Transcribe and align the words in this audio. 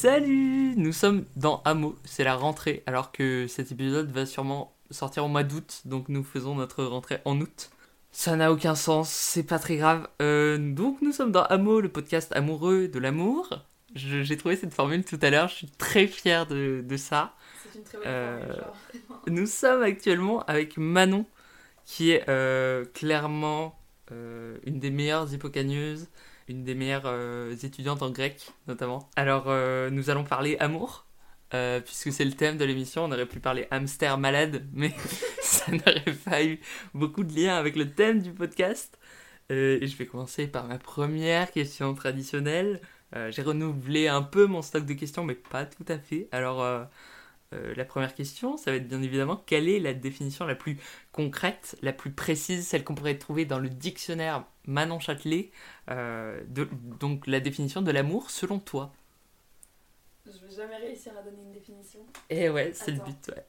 Salut 0.00 0.74
Nous 0.76 0.92
sommes 0.92 1.24
dans 1.36 1.62
Hameau, 1.64 1.96
c'est 2.04 2.22
la 2.22 2.34
rentrée, 2.36 2.82
alors 2.84 3.12
que 3.12 3.46
cet 3.46 3.72
épisode 3.72 4.10
va 4.10 4.26
sûrement 4.26 4.76
sortir 4.90 5.24
au 5.24 5.28
mois 5.28 5.42
d'août, 5.42 5.80
donc 5.86 6.10
nous 6.10 6.22
faisons 6.22 6.54
notre 6.54 6.84
rentrée 6.84 7.22
en 7.24 7.40
août. 7.40 7.70
Ça 8.12 8.36
n'a 8.36 8.52
aucun 8.52 8.74
sens, 8.74 9.08
c'est 9.08 9.42
pas 9.42 9.58
très 9.58 9.78
grave. 9.78 10.06
Euh, 10.20 10.58
donc 10.58 11.00
nous 11.00 11.12
sommes 11.12 11.32
dans 11.32 11.44
Hameau, 11.44 11.80
le 11.80 11.88
podcast 11.88 12.30
amoureux 12.36 12.88
de 12.88 12.98
l'amour. 12.98 13.48
J'ai 13.94 14.36
trouvé 14.36 14.56
cette 14.56 14.74
formule 14.74 15.02
tout 15.02 15.18
à 15.22 15.30
l'heure, 15.30 15.48
je 15.48 15.54
suis 15.54 15.70
très 15.70 16.06
fier 16.06 16.46
de, 16.46 16.84
de 16.86 16.96
ça. 16.98 17.34
C'est 17.62 17.78
une 17.78 17.84
très 17.84 17.96
bonne 17.96 18.06
Euh, 18.06 18.38
formule, 18.40 18.56
genre. 18.58 19.22
Nous 19.28 19.46
sommes 19.46 19.82
actuellement 19.82 20.42
avec 20.42 20.76
Manon, 20.76 21.24
qui 21.86 22.10
est 22.10 22.28
euh, 22.28 22.84
clairement 22.92 23.80
euh, 24.12 24.58
une 24.66 24.78
des 24.78 24.90
meilleures 24.90 25.32
hippocagneuses, 25.32 26.08
une 26.48 26.64
des 26.64 26.74
meilleures 26.74 27.06
euh, 27.06 27.54
étudiantes 27.56 28.02
en 28.02 28.10
grec 28.10 28.50
notamment. 28.66 29.10
Alors 29.16 29.44
euh, 29.48 29.90
nous 29.90 30.10
allons 30.10 30.24
parler 30.24 30.56
amour, 30.58 31.06
euh, 31.54 31.80
puisque 31.80 32.12
c'est 32.12 32.24
le 32.24 32.32
thème 32.32 32.56
de 32.56 32.64
l'émission. 32.64 33.04
On 33.04 33.12
aurait 33.12 33.26
pu 33.26 33.40
parler 33.40 33.66
hamster 33.70 34.18
malade, 34.18 34.64
mais 34.72 34.92
ça 35.42 35.72
n'aurait 35.72 36.16
pas 36.24 36.44
eu 36.44 36.60
beaucoup 36.94 37.24
de 37.24 37.34
lien 37.34 37.56
avec 37.56 37.76
le 37.76 37.90
thème 37.90 38.22
du 38.22 38.32
podcast. 38.32 38.98
Et 39.48 39.86
je 39.86 39.96
vais 39.96 40.06
commencer 40.06 40.48
par 40.48 40.66
ma 40.66 40.78
première 40.78 41.52
question 41.52 41.94
traditionnelle. 41.94 42.80
J'ai 43.30 43.42
renouvelé 43.42 44.08
un 44.08 44.22
peu 44.22 44.46
mon 44.46 44.60
stock 44.60 44.84
de 44.84 44.94
questions, 44.94 45.22
mais 45.22 45.36
pas 45.36 45.64
tout 45.64 45.84
à 45.86 45.98
fait. 45.98 46.28
Alors, 46.32 46.66
la 47.52 47.84
première 47.84 48.12
question, 48.16 48.56
ça 48.56 48.72
va 48.72 48.78
être 48.78 48.88
bien 48.88 49.00
évidemment 49.02 49.36
quelle 49.36 49.68
est 49.68 49.78
la 49.78 49.94
définition 49.94 50.46
la 50.46 50.56
plus 50.56 50.80
concrète, 51.12 51.78
la 51.80 51.92
plus 51.92 52.10
précise, 52.10 52.66
celle 52.66 52.82
qu'on 52.82 52.96
pourrait 52.96 53.18
trouver 53.18 53.44
dans 53.44 53.60
le 53.60 53.68
dictionnaire 53.68 54.46
Manon 54.66 54.98
Châtelet, 55.00 55.50
euh, 55.90 56.42
de- 56.48 56.68
donc 57.00 57.26
la 57.26 57.40
définition 57.40 57.82
de 57.82 57.90
l'amour 57.90 58.30
selon 58.30 58.58
toi. 58.58 58.92
Je 60.26 60.32
vais 60.44 60.54
jamais 60.54 60.76
réussir 60.76 61.12
à 61.16 61.22
donner 61.22 61.42
une 61.42 61.52
définition. 61.52 62.00
Et 62.30 62.48
ouais, 62.50 62.72
c'est 62.74 62.90
le 62.90 63.00
but, 63.00 63.28
ouais. 63.28 63.44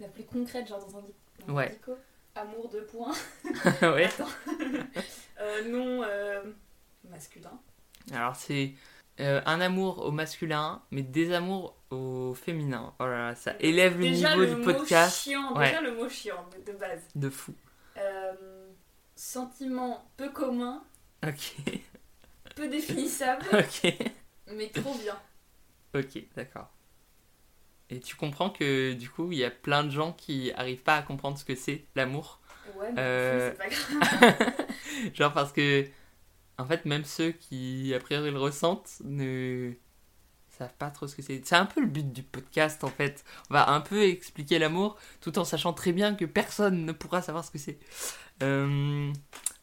La 0.00 0.08
plus 0.08 0.24
concrète, 0.24 0.68
genre 0.68 0.86
dans 0.86 0.98
un, 0.98 1.02
dans 1.46 1.54
Ouais. 1.54 1.70
dico. 1.70 1.96
Amour, 2.34 2.68
deux 2.68 2.84
points. 2.84 3.14
ouais. 3.82 4.08
Euh, 5.40 5.62
non 5.70 6.02
euh, 6.02 6.42
masculin. 7.08 7.60
Alors 8.12 8.34
c'est 8.34 8.72
un 9.18 9.60
amour 9.60 10.04
au 10.04 10.10
masculin, 10.10 10.82
mais 10.90 11.02
des 11.02 11.32
amours 11.32 11.76
au 11.90 12.34
féminin. 12.34 12.92
Voilà, 12.98 13.36
ça 13.36 13.54
élève 13.60 13.98
le 14.00 14.06
niveau 14.08 14.36
le 14.40 14.46
du 14.48 14.54
mot 14.56 14.64
podcast 14.64 15.22
chiant, 15.22 15.56
Ouais. 15.56 15.68
déjà 15.68 15.80
le 15.80 15.94
mot 15.94 16.08
chiant 16.08 16.44
de, 16.66 16.72
de 16.72 16.76
base. 16.76 17.02
de 17.14 17.30
fou. 17.30 17.54
Euh, 17.98 18.32
sentiment 19.18 20.08
peu 20.16 20.28
commun, 20.30 20.82
Ok, 21.26 21.54
peu 22.54 22.68
définissable, 22.68 23.44
ok, 23.52 23.92
mais 24.52 24.68
trop 24.68 24.94
bien. 24.98 25.18
ok, 25.94 26.22
d'accord. 26.36 26.70
Et 27.90 28.00
tu 28.00 28.16
comprends 28.16 28.50
que 28.50 28.92
du 28.92 29.08
coup, 29.10 29.32
il 29.32 29.38
y 29.38 29.44
a 29.44 29.50
plein 29.50 29.82
de 29.82 29.90
gens 29.90 30.12
qui 30.12 30.52
arrivent 30.52 30.82
pas 30.82 30.96
à 30.96 31.02
comprendre 31.02 31.38
ce 31.38 31.44
que 31.44 31.54
c'est 31.54 31.86
l'amour. 31.96 32.40
Ouais, 32.76 32.92
mais 32.92 33.00
Euh. 33.00 33.50
c'est 33.50 33.58
pas 33.58 33.68
grave. 33.68 34.66
Genre 35.14 35.32
parce 35.32 35.52
que, 35.52 35.86
en 36.58 36.66
fait, 36.66 36.84
même 36.84 37.04
ceux 37.04 37.32
qui, 37.32 37.94
a 37.94 37.98
priori, 37.98 38.30
le 38.30 38.38
ressentent, 38.38 38.98
ne 39.04 39.72
savent 40.50 40.74
pas 40.78 40.90
trop 40.90 41.06
ce 41.06 41.16
que 41.16 41.22
c'est. 41.22 41.40
C'est 41.46 41.56
un 41.56 41.66
peu 41.66 41.80
le 41.80 41.86
but 41.86 42.12
du 42.12 42.22
podcast, 42.22 42.84
en 42.84 42.88
fait. 42.90 43.24
On 43.50 43.54
va 43.54 43.70
un 43.70 43.80
peu 43.80 44.02
expliquer 44.04 44.58
l'amour, 44.58 44.98
tout 45.22 45.38
en 45.38 45.44
sachant 45.44 45.72
très 45.72 45.92
bien 45.92 46.14
que 46.14 46.26
personne 46.26 46.84
ne 46.84 46.92
pourra 46.92 47.22
savoir 47.22 47.44
ce 47.44 47.50
que 47.50 47.58
c'est. 47.58 47.78
Euh, 48.42 49.12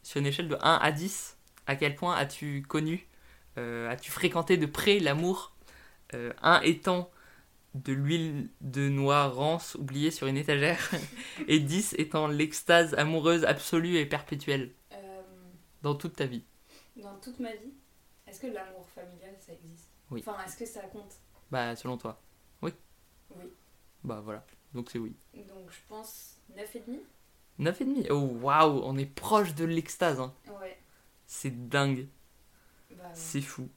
sur 0.02 0.20
une 0.20 0.26
échelle 0.26 0.48
de 0.48 0.56
1 0.60 0.78
à 0.82 0.92
10, 0.92 1.36
à 1.66 1.76
quel 1.76 1.94
point 1.94 2.14
as-tu 2.14 2.62
connu, 2.62 3.06
euh, 3.58 3.88
as-tu 3.90 4.10
fréquenté 4.10 4.56
de 4.56 4.66
près 4.66 4.98
l'amour 4.98 5.52
Euh, 6.14 6.32
1 6.42 6.60
étant 6.60 7.10
de 7.74 7.92
l'huile 7.92 8.48
de 8.60 8.88
noix 8.88 9.26
rance 9.26 9.74
oubliée 9.74 10.12
sur 10.12 10.28
une 10.28 10.36
étagère, 10.36 10.78
et 11.48 11.58
10 11.58 11.94
étant 11.98 12.28
l'extase 12.28 12.94
amoureuse 12.94 13.44
absolue 13.44 13.96
et 13.96 14.06
perpétuelle 14.06 14.72
Euh, 14.92 15.22
dans 15.82 15.94
toute 15.96 16.14
ta 16.16 16.26
vie? 16.26 16.44
dans 16.96 17.18
toute 17.20 17.40
ma 17.40 17.52
vie, 17.52 17.74
est-ce 18.26 18.40
que 18.40 18.46
l'amour 18.46 18.88
familial 18.94 19.34
ça 19.40 19.52
existe? 19.52 19.88
Oui. 20.10 20.22
Enfin, 20.24 20.36
est-ce 20.44 20.56
que 20.56 20.64
ça 20.64 20.80
compte? 20.82 21.16
Bah, 21.50 21.74
selon 21.76 21.98
toi. 21.98 22.22
Oui. 22.62 22.70
Oui. 23.36 23.44
Bah, 24.04 24.20
voilà. 24.24 24.46
Donc, 24.74 24.88
c'est 24.90 24.98
oui. 24.98 25.14
Donc 25.34 25.68
je 25.70 25.78
pense 25.88 26.36
9,5 26.56 27.00
9,5. 27.60 28.06
Oh, 28.10 28.36
waouh, 28.42 28.80
on 28.84 28.96
est 28.98 29.06
proche 29.06 29.54
de 29.54 29.64
l'extase. 29.64 30.20
Hein. 30.20 30.32
Ouais. 30.60 30.76
C'est 31.26 31.68
dingue. 31.68 32.06
Bah, 32.90 32.96
ouais. 33.04 33.10
C'est 33.14 33.40
fou. 33.40 33.68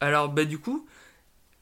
Alors, 0.00 0.28
bah, 0.28 0.44
du 0.44 0.58
coup, 0.58 0.86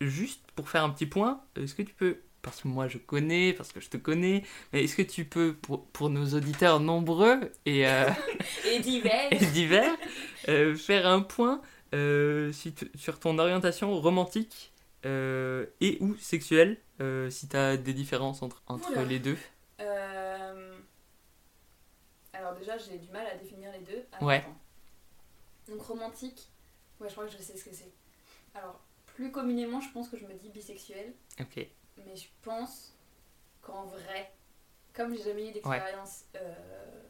juste 0.00 0.40
pour 0.56 0.68
faire 0.68 0.84
un 0.84 0.90
petit 0.90 1.06
point, 1.06 1.42
est-ce 1.56 1.74
que 1.74 1.82
tu 1.82 1.94
peux. 1.94 2.18
Parce 2.42 2.62
que 2.62 2.68
moi 2.68 2.88
je 2.88 2.96
connais, 2.96 3.52
parce 3.52 3.70
que 3.70 3.80
je 3.80 3.90
te 3.90 3.98
connais, 3.98 4.44
mais 4.72 4.84
est-ce 4.84 4.96
que 4.96 5.02
tu 5.02 5.26
peux, 5.26 5.52
pour, 5.52 5.84
pour 5.88 6.08
nos 6.08 6.24
auditeurs 6.34 6.80
nombreux 6.80 7.52
et, 7.66 7.86
euh, 7.86 8.08
Et 8.64 8.78
divers 8.78 9.28
et 9.30 9.44
divers, 9.44 9.94
euh, 10.48 10.74
faire 10.74 11.06
un 11.06 11.20
point 11.20 11.60
euh, 11.94 12.50
sur 12.94 13.20
ton 13.20 13.38
orientation 13.38 13.94
romantique 14.00 14.72
et 15.04 15.98
ou 16.00 16.16
sexuelle, 16.16 16.78
si 17.28 17.46
tu 17.48 17.56
as 17.58 17.76
des 17.76 17.92
différences 17.92 18.40
entre, 18.42 18.62
entre 18.68 18.90
Oula. 18.92 19.04
les 19.04 19.18
deux? 19.18 19.36
Euh, 19.80 20.78
Alors 22.32 22.49
déjà, 22.60 22.78
j'ai 22.78 22.98
du 22.98 23.08
mal 23.10 23.26
à 23.26 23.34
définir 23.36 23.72
les 23.72 23.80
deux. 23.80 24.04
Ah, 24.12 24.24
Ouais. 24.24 24.36
attends. 24.36 24.56
Donc 25.68 25.82
romantique, 25.82 26.48
ouais, 27.00 27.08
je 27.08 27.14
crois 27.14 27.26
que 27.26 27.32
je 27.32 27.38
sais 27.38 27.56
ce 27.56 27.64
que 27.64 27.74
c'est. 27.74 27.92
Alors, 28.54 28.80
plus 29.06 29.30
communément, 29.32 29.80
je 29.80 29.90
pense 29.92 30.08
que 30.08 30.16
je 30.16 30.24
me 30.26 30.34
dis 30.34 30.48
bisexuelle, 30.50 31.12
Ok. 31.40 31.66
mais 32.06 32.16
je 32.16 32.28
pense 32.42 32.94
qu'en 33.62 33.84
vrai, 33.86 34.32
comme 34.92 35.14
j'ai 35.16 35.22
jamais 35.22 35.48
eu 35.48 35.52
d'expérience 35.52 36.24
euh, 36.36 37.02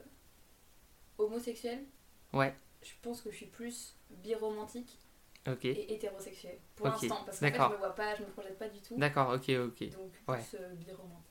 homosexuelle, 1.19 1.85
Ouais. 2.33 2.55
je 2.83 2.93
pense 3.03 3.21
que 3.23 3.31
je 3.31 3.37
suis 3.37 3.47
plus 3.47 3.95
biromantique 4.11 4.99
et 5.47 5.95
hétérosexuelle 5.95 6.59
pour 6.77 6.87
l'instant, 6.87 7.23
parce 7.25 7.41
qu'en 7.41 7.47
fait, 7.47 7.51
d'accord. 7.53 7.69
je 7.71 7.75
me 7.75 7.79
vois 7.79 7.95
pas, 7.95 8.15
je 8.15 8.23
me 8.23 8.29
projette 8.29 8.59
pas 8.59 8.69
du 8.69 8.81
tout. 8.81 8.97
D'accord, 8.97 9.31
ok, 9.31 9.49
ok. 9.49 9.91
Donc 9.93 10.13
Ouais. 10.29 10.39
plus 10.39 10.59
euh, 10.61 10.75
biromantique. 10.75 11.27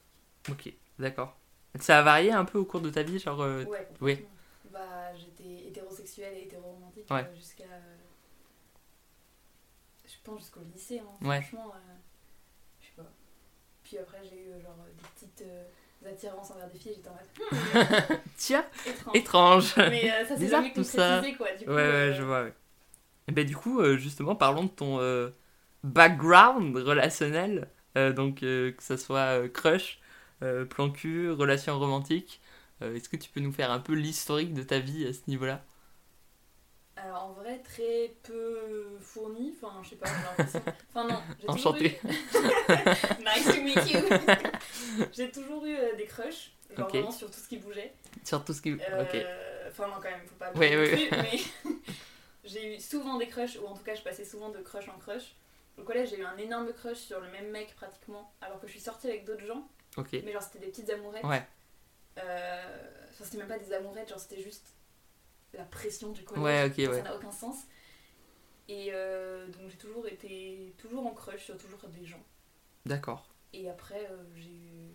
Ok, 0.50 0.74
d'accord. 0.98 1.38
Ça 1.80 2.00
a 2.00 2.02
varié 2.02 2.32
un 2.32 2.46
peu 2.46 2.58
au 2.58 2.66
cours 2.66 2.82
de 2.82 2.90
ta 2.90 3.04
vie, 3.04 3.20
genre. 3.20 3.42
euh, 3.42 3.66
Ouais, 3.66 3.88
oui. 4.02 4.26
Bah, 4.72 5.14
j'étais 5.18 5.68
hétérosexuelle 5.68 6.34
et 6.38 6.44
hétéroromantique 6.44 7.10
Ouais. 7.12 7.24
euh, 7.28 7.36
jusqu'à. 7.36 7.64
euh, 7.64 7.96
je 10.06 10.14
pense 10.24 10.40
jusqu'au 10.42 10.62
lycée, 10.74 11.00
hein, 11.00 11.28
Ouais. 11.28 11.42
franchement. 11.42 11.74
euh, 11.76 11.94
je 12.82 12.86
sais 12.88 12.94
pas. 12.96 13.12
Puis 13.84 13.98
après, 13.98 14.20
j'ai 14.30 14.38
eu 14.42 14.62
genre 14.62 14.76
des 14.86 15.04
petites 15.16 15.46
attirances 16.06 16.52
envers 16.52 16.70
des 16.70 16.78
filles, 16.80 16.94
j'étais 16.96 17.10
en 17.10 17.14
mode. 17.14 17.74
hmm, 18.10 18.16
Tiens, 18.38 18.66
étrange. 18.86 19.16
étrange. 19.16 19.76
Mais 19.78 20.26
ça 20.28 20.38
s'est 20.38 20.48
jamais 20.50 20.72
concrétisé, 20.74 21.36
quoi. 21.36 21.52
Du 21.54 21.66
coup, 21.66 21.72
Ouais, 21.72 21.78
ouais, 21.78 22.14
je 22.16 22.24
vois, 22.24 22.44
ouais. 22.44 22.54
Et 23.28 23.32
ben, 23.32 23.46
du 23.46 23.56
coup, 23.56 23.84
justement, 23.98 24.36
parlons 24.36 24.64
de 24.66 24.70
ton 24.70 25.00
background 25.84 26.76
relationnel. 26.78 27.70
Donc, 27.96 28.40
que 28.42 28.76
ça 28.80 28.98
soit 28.98 29.50
crush, 29.50 29.99
plan 30.70 30.90
cul, 30.92 31.32
relation 31.32 31.78
romantique. 31.80 32.42
Euh, 32.82 32.96
Est-ce 32.96 33.10
que 33.10 33.18
tu 33.18 33.30
peux 33.30 33.40
nous 33.42 33.52
faire 33.52 33.72
un 33.72 33.80
peu 33.80 33.94
l'historique 33.94 34.54
de 34.54 34.64
ta 34.64 34.80
vie 34.80 35.06
à 35.08 35.14
ce 35.14 35.22
niveau-là? 35.28 35.64
Alors 36.96 37.24
en 37.24 37.32
vrai, 37.34 37.60
très 37.64 38.14
peu 38.24 38.98
fourni. 39.00 39.54
Enfin, 39.56 39.82
je 39.84 39.90
sais 39.90 39.96
pas, 39.96 40.08
j'ai 40.08 40.24
l'impression. 40.24 40.62
Enfin, 40.90 41.08
non. 41.08 41.16
j'ai 41.40 41.48
toujours 41.48 41.72
Enchanté. 41.72 42.00
eu- 42.04 42.08
nice 43.24 43.46
to 43.46 43.62
meet 43.62 43.94
you. 43.94 45.08
j'ai 45.14 45.32
toujours 45.32 45.66
eu 45.66 45.76
euh, 45.76 45.96
des 45.96 46.06
crushs. 46.06 46.52
Genre 46.76 46.88
vraiment 46.90 47.12
sur 47.12 47.32
tout 47.32 47.40
ce 47.40 47.48
qui 47.48 47.58
bougeait. 47.58 47.94
Sur 48.24 48.44
tout 48.44 48.54
ce 48.54 48.62
qui. 48.62 48.72
Euh, 48.74 49.04
Ok. 49.04 49.18
Enfin, 49.70 49.88
non, 49.88 49.94
quand 49.96 50.10
même, 50.10 50.22
faut 50.28 50.36
pas. 50.36 50.50
Plus, 50.52 51.10
Mais 51.12 51.40
j'ai 52.44 52.76
eu 52.76 52.80
souvent 52.80 53.18
des 53.18 53.28
crushs, 53.28 53.58
ou 53.62 53.66
en 53.68 53.76
tout 53.76 53.84
cas, 53.84 53.96
je 53.96 54.02
passais 54.02 54.26
souvent 54.26 54.50
de 54.50 54.60
crush 54.60 54.88
en 54.90 54.98
crush. 55.00 55.36
Au 55.78 55.84
collège, 55.84 56.10
j'ai 56.10 56.20
eu 56.20 56.26
un 56.26 56.38
énorme 56.38 56.72
crush 56.74 56.98
sur 56.98 57.20
le 57.22 57.30
même 57.32 57.50
mec 57.52 57.74
pratiquement, 57.76 58.34
alors 58.42 58.60
que 58.60 58.68
je 58.68 58.72
suis 58.74 58.82
sortie 58.82 59.08
avec 59.08 59.26
d'autres 59.26 59.46
gens. 59.46 59.66
Ok. 60.00 60.10
Mais 60.24 60.32
genre, 60.32 60.42
c'était 60.42 60.60
des 60.60 60.72
petites 60.72 60.90
amourettes. 60.90 61.24
Ouais. 61.24 61.46
Euh, 62.18 62.96
Enfin, 63.12 63.26
c'était 63.26 63.38
même 63.38 63.48
pas 63.48 63.58
des 63.60 63.74
amourettes, 63.74 64.08
genre, 64.10 64.20
c'était 64.20 64.42
juste 64.42 64.66
la 65.54 65.64
pression 65.66 66.12
du 66.12 66.24
collège. 66.24 66.44
Ouais, 66.44 66.88
ok. 66.88 66.96
Ça 66.96 67.02
n'a 67.02 67.16
aucun 67.16 67.32
sens. 67.32 67.58
Et 68.70 68.90
euh, 68.94 69.48
donc, 69.48 69.70
j'ai 69.70 69.78
toujours 69.78 70.08
été 70.08 70.74
toujours 70.78 71.06
en 71.06 71.12
crush 71.14 71.44
sur 71.46 71.58
toujours 71.58 71.80
des 71.90 72.06
gens. 72.06 72.24
D'accord. 72.86 73.28
Et 73.52 73.70
après, 73.70 74.08
euh, 74.12 74.24
j'ai 74.36 74.52
eu 74.52 74.92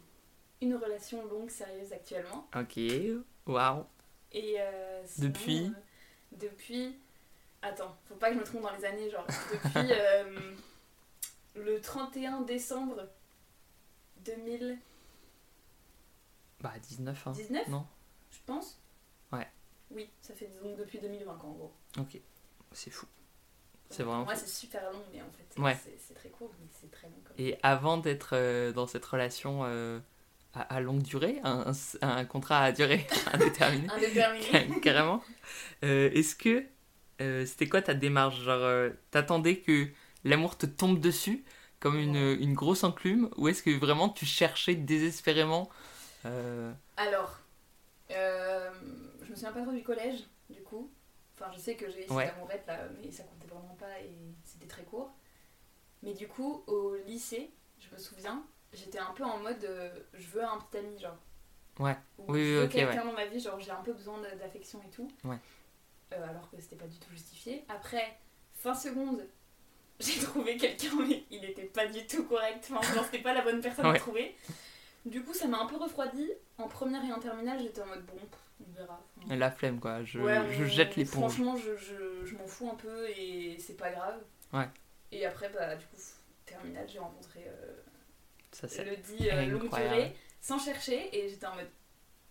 une 0.60 0.76
relation 0.76 1.26
longue, 1.26 1.50
sérieuse 1.50 1.92
actuellement. 1.92 2.48
Ok. 2.56 2.78
Waouh. 3.46 3.84
Et 4.32 4.60
euh, 4.60 5.02
sinon, 5.04 5.28
Depuis 5.28 5.66
euh, 5.66 6.36
Depuis. 6.38 6.96
Attends, 7.62 7.96
faut 8.08 8.14
pas 8.14 8.28
que 8.28 8.34
je 8.34 8.40
me 8.40 8.44
trompe 8.44 8.62
dans 8.62 8.74
les 8.76 8.84
années, 8.84 9.10
genre. 9.10 9.26
Depuis 9.26 9.92
le 11.56 11.80
31 11.80 12.42
décembre 12.42 13.08
2019, 14.24 14.78
Bah, 16.64 16.72
19, 16.82 17.26
hein. 17.26 17.32
Non 17.68 17.86
je 18.32 18.38
pense. 18.46 18.80
Ouais. 19.32 19.46
Oui, 19.92 20.08
ça 20.20 20.34
fait 20.34 20.50
donc 20.62 20.76
depuis 20.76 20.98
2020, 20.98 21.36
quoi, 21.36 21.50
en 21.50 21.52
gros. 21.52 21.72
Ok. 21.98 22.18
C'est 22.72 22.90
fou. 22.90 23.06
C'est 23.90 24.02
vraiment 24.02 24.24
Moi, 24.24 24.34
c'est 24.34 24.48
super 24.48 24.82
long, 24.90 25.02
mais 25.12 25.20
en 25.22 25.30
fait, 25.30 25.60
Ouais. 25.62 25.76
c'est 25.98 26.14
très 26.14 26.30
court, 26.30 26.50
mais 26.60 26.66
c'est 26.80 26.90
très 26.90 27.06
long 27.06 27.14
comme 27.24 27.36
Et 27.38 27.56
avant 27.62 27.98
d'être 27.98 28.30
euh, 28.32 28.72
dans 28.72 28.88
cette 28.88 29.04
relation 29.04 29.60
euh, 29.64 30.00
à, 30.52 30.62
à 30.62 30.80
longue 30.80 31.02
durée, 31.02 31.38
un, 31.44 31.70
un- 32.02 32.08
un 32.08 32.24
contrat 32.24 32.60
à 32.64 32.72
durée 32.72 33.06
indéterminée, 33.32 33.88
Indéterminé. 33.90 34.80
carrément, 34.82 35.22
euh, 35.84 36.10
est-ce 36.12 36.34
que 36.34 36.64
c'était 37.46 37.68
quoi 37.68 37.82
ta 37.82 37.94
démarche? 37.94 38.40
Genre, 38.40 38.90
t'attendais 39.12 39.58
que 39.58 39.88
l'amour 40.24 40.58
te 40.58 40.66
tombe 40.66 40.98
dessus 40.98 41.44
comme 41.78 41.96
une, 41.98 42.16
une 42.16 42.54
grosse 42.54 42.82
enclume 42.82 43.30
ou 43.36 43.46
est-ce 43.48 43.62
que 43.62 43.70
vraiment 43.78 44.08
tu 44.08 44.26
cherchais 44.26 44.74
désespérément 44.74 45.68
euh, 46.26 46.72
Alors, 46.96 47.38
euh, 48.10 48.70
je 49.22 49.30
me 49.30 49.34
souviens 49.34 49.52
pas 49.52 49.62
trop 49.62 49.72
du 49.72 49.82
collège, 49.82 50.24
du 50.50 50.62
coup. 50.62 50.90
Enfin, 51.34 51.50
je 51.52 51.58
sais 51.58 51.74
que 51.76 51.90
j'ai 51.90 52.00
essayé 52.04 52.16
Ouais. 52.16 52.26
d'amourette 52.26 52.64
là, 52.66 52.78
mais 53.02 53.10
ça 53.10 53.24
comptait 53.24 53.48
vraiment 53.48 53.74
pas 53.78 53.98
et 54.00 54.14
c'était 54.44 54.66
très 54.68 54.84
court. 54.84 55.12
Mais 56.02 56.12
du 56.14 56.28
coup, 56.28 56.62
au 56.66 56.94
lycée, 57.06 57.50
je 57.80 57.88
me 57.94 57.98
souviens, 57.98 58.44
j'étais 58.72 58.98
un 58.98 59.12
peu 59.12 59.24
en 59.24 59.38
mode 59.38 59.64
euh, 59.64 59.90
je 60.12 60.26
veux 60.28 60.44
un 60.44 60.58
petit 60.58 60.78
ami, 60.78 60.98
genre. 60.98 61.16
Ouais. 61.80 61.96
Ou 62.18 62.32
Oui, 62.32 62.38
je 62.40 62.44
oui, 62.44 62.54
veux 62.60 62.66
quelqu'un 62.68 63.04
dans 63.04 63.12
ma 63.12 63.26
vie, 63.26 63.40
genre 63.40 63.58
j'ai 63.58 63.72
un 63.72 63.82
peu 63.82 63.92
besoin 63.92 64.20
d'affection 64.38 64.80
et 64.86 64.90
tout. 64.90 65.08
Ouais. 65.24 65.38
Euh, 66.12 66.28
alors 66.28 66.48
que 66.50 66.60
c'était 66.60 66.76
pas 66.76 66.86
du 66.86 66.98
tout 66.98 67.10
justifié. 67.10 67.64
Après, 67.68 68.16
fin 68.54 68.74
seconde, 68.74 69.26
j'ai 69.98 70.20
trouvé 70.20 70.56
quelqu'un, 70.56 70.94
mais 71.08 71.24
il 71.30 71.44
était 71.44 71.64
pas 71.64 71.86
du 71.86 72.06
tout 72.06 72.24
correct. 72.26 72.68
Enfin, 72.70 72.94
genre, 72.94 73.04
c'était 73.06 73.22
pas 73.22 73.34
la 73.34 73.42
bonne 73.42 73.60
personne 73.60 73.86
Ouais. 73.86 73.96
à 73.96 73.98
trouver. 74.00 74.36
Du 75.04 75.22
coup, 75.22 75.34
ça 75.34 75.46
m'a 75.46 75.58
un 75.60 75.66
peu 75.66 75.76
refroidi. 75.76 76.30
En 76.58 76.68
première 76.68 77.04
et 77.04 77.12
en 77.12 77.18
terminale, 77.20 77.58
j'étais 77.60 77.82
en 77.82 77.86
mode 77.86 78.04
bon, 78.06 78.14
on 78.60 78.72
verra. 78.72 79.00
Enfin, 79.24 79.36
la 79.36 79.50
flemme 79.50 79.80
quoi 79.80 80.02
Je, 80.04 80.18
ouais, 80.18 80.40
je 80.52 80.64
on- 80.64 80.66
jette 80.66 80.96
l'éponge. 80.96 81.18
Franchement, 81.32 81.56
je, 81.56 81.76
je, 81.76 82.24
je 82.24 82.34
m'en 82.36 82.46
fous 82.46 82.70
un 82.70 82.74
peu 82.76 83.08
et 83.10 83.56
c'est 83.58 83.76
pas 83.76 83.90
grave. 83.90 84.22
Ouais. 84.52 84.68
Et 85.12 85.26
après, 85.26 85.48
bah, 85.50 85.76
du 85.76 85.84
coup, 85.86 85.96
terminale, 86.46 86.86
j'ai 86.88 86.98
rencontré 87.00 87.44
euh, 87.46 87.72
Ça 88.52 88.68
c'est 88.68 88.84
le 88.84 88.96
dit 88.96 89.28
euh, 89.30 89.46
longue 89.46 89.68
durée 89.68 90.16
sans 90.40 90.58
chercher 90.58 91.16
et 91.16 91.28
j'étais 91.28 91.46
en 91.46 91.54
mode 91.54 91.68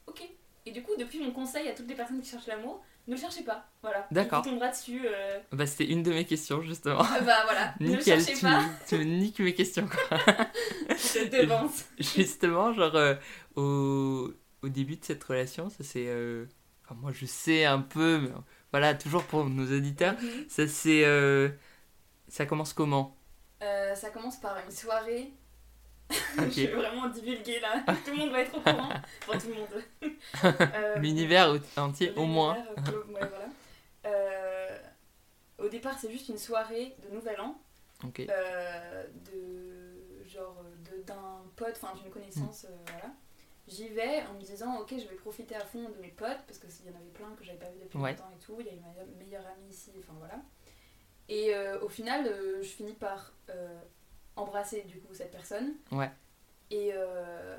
ok. 0.08 0.24
Et 0.66 0.72
du 0.72 0.82
coup, 0.82 0.92
depuis 0.98 1.20
mon 1.20 1.32
conseil 1.32 1.68
à 1.68 1.74
toutes 1.74 1.88
les 1.90 1.96
personnes 1.96 2.22
qui 2.22 2.30
cherchent 2.30 2.48
l'amour, 2.48 2.84
ne 3.08 3.14
le 3.16 3.20
cherchez 3.20 3.44
pas. 3.44 3.66
Voilà. 3.82 4.08
D'accord. 4.12 4.44
Vous 4.44 4.50
tombera 4.52 4.70
dessus. 4.70 5.02
euh, 5.06 5.40
Bah 5.52 5.66
c'était 5.66 5.86
une 5.92 6.04
de 6.04 6.12
mes 6.12 6.26
questions 6.26 6.62
justement. 6.62 7.00
ah 7.02 7.20
bah 7.22 7.44
voilà. 7.44 7.74
ne 7.80 7.88
le 7.92 7.98
Nickel, 7.98 8.20
cherchez 8.20 8.34
tu, 8.40 8.46
pas. 8.46 8.64
tu 8.88 8.98
me 8.98 9.04
niques 9.04 9.40
mes 9.40 9.54
questions 9.54 9.88
quoi. 9.88 10.18
Je 10.90 11.26
te 11.30 11.42
devance. 11.42 11.86
Justement, 12.00 12.74
genre, 12.74 12.96
euh, 12.96 13.16
au, 13.56 14.32
au 14.62 14.70
début 14.70 14.96
de 14.96 15.04
cette 15.06 15.24
relation, 15.24 15.70
ça 15.70 15.84
c'est. 15.84 16.06
euh, 16.08 16.46
enfin, 16.86 16.96
moi 17.02 17.12
je 17.14 17.26
sais 17.26 17.66
un 17.66 17.80
peu, 17.82 18.20
mais 18.20 18.30
voilà, 18.72 18.94
toujours 18.96 19.24
pour 19.26 19.46
nos 19.46 19.66
auditeurs, 19.78 20.16
Mhm. 20.22 20.46
ça 20.50 20.68
c'est. 20.68 21.04
ça 22.28 22.46
commence 22.46 22.74
comment? 22.74 23.18
Ça 23.96 24.10
commence 24.10 24.38
par 24.38 24.58
une 24.66 24.72
soirée. 24.72 25.32
Je 26.38 26.62
vais 26.62 26.68
vraiment 26.68 27.08
divulguer 27.10 27.60
là. 27.60 27.84
tout 28.06 28.12
le 28.12 28.18
monde 28.18 28.32
va 28.32 28.42
être 28.42 28.56
au 28.58 28.62
courant. 28.62 28.90
Enfin, 29.28 29.38
tout 29.40 29.48
le 29.48 29.56
monde. 29.56 29.84
Euh, 30.44 30.96
L'univers 30.98 31.56
entier, 31.78 32.12
au 32.16 32.26
moins. 32.26 32.56
ouais, 32.56 32.64
voilà. 33.10 33.48
Euh, 34.06 34.78
au 35.58 35.70
départ, 35.70 35.98
c'est 36.00 36.12
juste 36.12 36.30
une 36.30 36.38
soirée 36.38 36.96
de 37.04 37.14
Nouvel 37.14 37.40
An. 37.40 37.56
Ok. 38.04 38.20
euh, 38.20 39.04
de 39.32 40.28
genre 40.28 40.64
d'un 41.08 41.42
pote, 41.56 41.80
enfin 41.82 41.94
d'une 42.02 42.12
connaissance, 42.12 42.66
euh, 42.70 42.76
voilà. 42.88 43.14
J'y 43.68 43.88
vais 43.90 44.24
en 44.30 44.34
me 44.34 44.42
disant 44.42 44.80
ok 44.82 44.90
je 44.92 45.08
vais 45.08 45.16
profiter 45.16 45.56
à 45.56 45.62
fond 45.62 45.88
de 45.90 45.98
mes 46.02 46.10
potes 46.10 46.42
parce 46.48 46.58
que 46.60 46.70
s'il 46.70 46.86
y 46.86 46.90
en 46.90 46.96
avait 46.96 47.06
plein 47.14 47.34
que 47.38 47.46
j'avais 47.46 47.58
pas 47.60 47.70
vu 47.70 47.80
depuis 47.82 47.98
Ouais. 47.98 48.12
longtemps 48.12 48.30
et 48.36 48.44
tout, 48.44 48.58
il 48.60 48.66
y 48.66 48.70
a 48.70 48.74
une 48.74 49.16
meilleure, 49.18 49.46
amie 49.48 49.70
ici, 49.70 49.92
enfin 50.00 50.14
voilà. 50.20 50.36
Et 51.30 51.54
au 51.82 51.88
final 51.88 52.30
je 52.62 52.68
finis 52.68 52.94
par 52.94 53.32
embrasser 54.36 54.82
du 54.84 55.00
coup 55.00 55.14
cette 55.14 55.32
personne. 55.32 55.74
Ouais. 55.92 56.10
Et, 56.72 56.92
euh, 56.94 57.58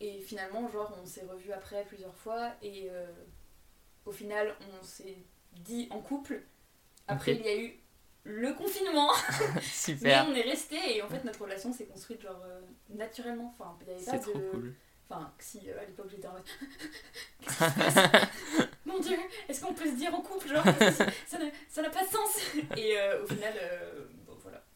et 0.00 0.20
finalement 0.20 0.68
genre 0.68 0.96
on 1.02 1.06
s'est 1.06 1.24
revus 1.24 1.52
après 1.52 1.84
plusieurs 1.84 2.14
fois 2.16 2.52
et 2.62 2.88
euh, 2.90 3.06
au 4.06 4.12
final 4.12 4.54
on 4.80 4.82
s'est 4.82 5.18
dit 5.52 5.88
en 5.90 6.00
couple. 6.00 6.42
Après 7.08 7.34
il 7.34 7.42
y 7.44 7.48
a 7.48 7.56
eu 7.56 7.78
le 8.24 8.52
confinement. 8.54 9.10
Mais 9.54 9.60
Super. 9.60 10.26
on 10.28 10.34
est 10.34 10.42
resté 10.42 10.96
et 10.96 11.02
en 11.02 11.08
fait 11.08 11.24
notre 11.24 11.42
relation 11.42 11.72
s'est 11.72 11.86
construite 11.86 12.22
genre 12.22 12.40
euh, 12.44 12.60
naturellement. 12.90 13.54
Enfin, 13.58 13.76
il 13.86 13.90
avait 13.92 14.04
pas 14.04 14.18
de. 14.18 14.32
cool. 14.50 14.74
Enfin, 15.10 15.30
si 15.38 15.58
à 15.70 15.84
l'époque 15.84 16.08
j'étais 16.10 16.26
en 16.28 16.32
mode. 16.32 16.46
Mon 18.86 18.98
dieu, 18.98 19.16
est-ce 19.48 19.60
qu'on 19.64 19.74
peut 19.74 19.86
se 19.90 19.96
dire 19.96 20.14
en 20.14 20.22
couple 20.22 20.48
genre 20.48 20.64
ça- 20.64 21.82
n'a- 21.82 21.90
pas 21.90 22.04
de 22.04 22.10
sens 22.10 22.38
Et 22.78 22.96
au 23.22 23.26
final. 23.26 23.52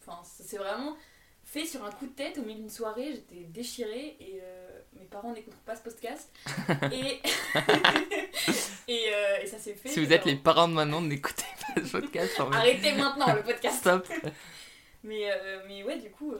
Enfin, 0.07 0.23
ça 0.23 0.43
s'est 0.43 0.57
vraiment 0.57 0.95
fait 1.43 1.65
sur 1.65 1.83
un 1.85 1.91
coup 1.91 2.07
de 2.07 2.11
tête 2.11 2.37
au 2.37 2.41
milieu 2.41 2.59
d'une 2.59 2.69
soirée. 2.69 3.11
J'étais 3.13 3.43
déchirée 3.45 4.17
et 4.19 4.39
euh, 4.41 4.79
mes 4.93 5.05
parents 5.05 5.33
n'écouteront 5.33 5.59
pas 5.65 5.75
ce 5.75 5.81
podcast. 5.83 6.31
et 6.91 7.21
et, 8.87 9.13
euh, 9.13 9.37
et 9.41 9.47
ça 9.47 9.57
s'est 9.57 9.73
fait. 9.75 9.89
Si 9.89 10.03
vous 10.03 10.11
êtes 10.13 10.25
les 10.25 10.35
parents 10.35 10.67
de 10.67 10.73
Manon, 10.73 11.01
n'écoutez 11.01 11.43
pas 11.75 11.81
ce 11.83 11.91
podcast. 11.97 12.39
Arrêtez 12.39 12.93
maintenant 12.93 13.33
le 13.33 13.43
podcast 13.43 13.77
Stop. 13.79 14.07
Mais, 15.03 15.31
euh, 15.31 15.61
mais 15.67 15.83
ouais, 15.83 15.97
du 15.99 16.09
coup, 16.09 16.33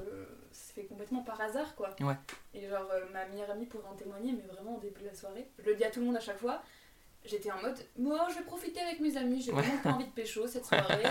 ça 0.52 0.74
fait 0.74 0.86
complètement 0.86 1.22
par 1.22 1.40
hasard, 1.40 1.74
quoi. 1.76 1.96
Ouais. 2.02 2.16
Et 2.54 2.68
genre, 2.68 2.90
ma 3.14 3.26
meilleure 3.28 3.52
amie 3.52 3.66
pourrait 3.68 3.88
en 3.88 3.96
témoigner, 3.96 4.34
mais 4.34 4.44
vraiment 4.52 4.76
au 4.76 4.80
début 4.82 5.02
de 5.02 5.06
la 5.06 5.14
soirée, 5.14 5.48
je 5.60 5.70
le 5.70 5.76
dis 5.76 5.86
à 5.86 5.92
tout 5.92 6.00
le 6.02 6.08
monde 6.08 6.18
à 6.18 6.20
chaque 6.20 6.40
fois, 6.40 6.62
j'étais 7.24 7.50
en 7.52 7.62
mode, 7.62 7.78
moi, 7.98 8.28
je 8.30 8.36
vais 8.40 8.44
profiter 8.44 8.82
avec 8.82 9.00
mes 9.00 9.16
amis, 9.16 9.42
j'ai 9.42 9.54
Ouais. 9.54 9.62
vraiment 9.62 9.82
pas 9.84 9.92
envie 9.92 10.06
de 10.06 10.12
pécho 10.12 10.48
cette 10.48 10.66
soirée. 10.66 11.04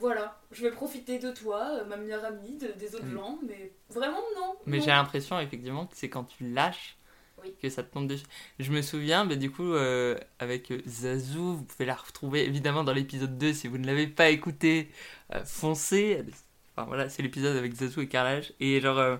Voilà, 0.00 0.40
je 0.50 0.62
vais 0.62 0.70
profiter 0.72 1.18
de 1.18 1.30
toi, 1.30 1.78
euh, 1.80 1.84
ma 1.84 1.96
meilleure 1.96 2.24
amie, 2.24 2.56
de- 2.56 2.72
des 2.78 2.94
autres 2.94 3.08
gens, 3.08 3.38
mais 3.46 3.72
vraiment, 3.90 4.22
non. 4.36 4.54
Mais 4.66 4.78
non. 4.78 4.82
j'ai 4.84 4.90
l'impression 4.90 5.38
effectivement 5.38 5.86
que 5.86 5.96
c'est 5.96 6.08
quand 6.08 6.24
tu 6.24 6.48
lâches 6.52 6.96
Oui. 7.42 7.54
que 7.62 7.68
ça 7.70 7.82
te 7.82 7.92
tombe 7.92 8.06
dessus. 8.08 8.24
Je 8.58 8.70
me 8.72 8.82
souviens, 8.82 9.24
bah, 9.24 9.36
du 9.36 9.50
coup, 9.50 9.72
euh, 9.74 10.18
avec 10.38 10.70
euh, 10.72 10.80
Zazou, 10.86 11.56
vous 11.58 11.64
pouvez 11.64 11.84
la 11.86 11.94
retrouver 11.94 12.44
évidemment 12.44 12.82
dans 12.84 12.92
l'épisode 12.92 13.38
2 13.38 13.52
si 13.52 13.68
vous 13.68 13.78
ne 13.78 13.86
l'avez 13.86 14.06
pas 14.08 14.30
écouté, 14.30 14.90
euh, 15.34 15.44
foncez. 15.44 16.24
Enfin 16.76 16.86
voilà, 16.86 17.08
c'est 17.08 17.22
l'épisode 17.22 17.56
avec 17.56 17.74
Zazou 17.74 18.00
et 18.00 18.08
Carrelage. 18.08 18.52
Et 18.60 18.80
genre, 18.80 18.98
euh, 18.98 19.16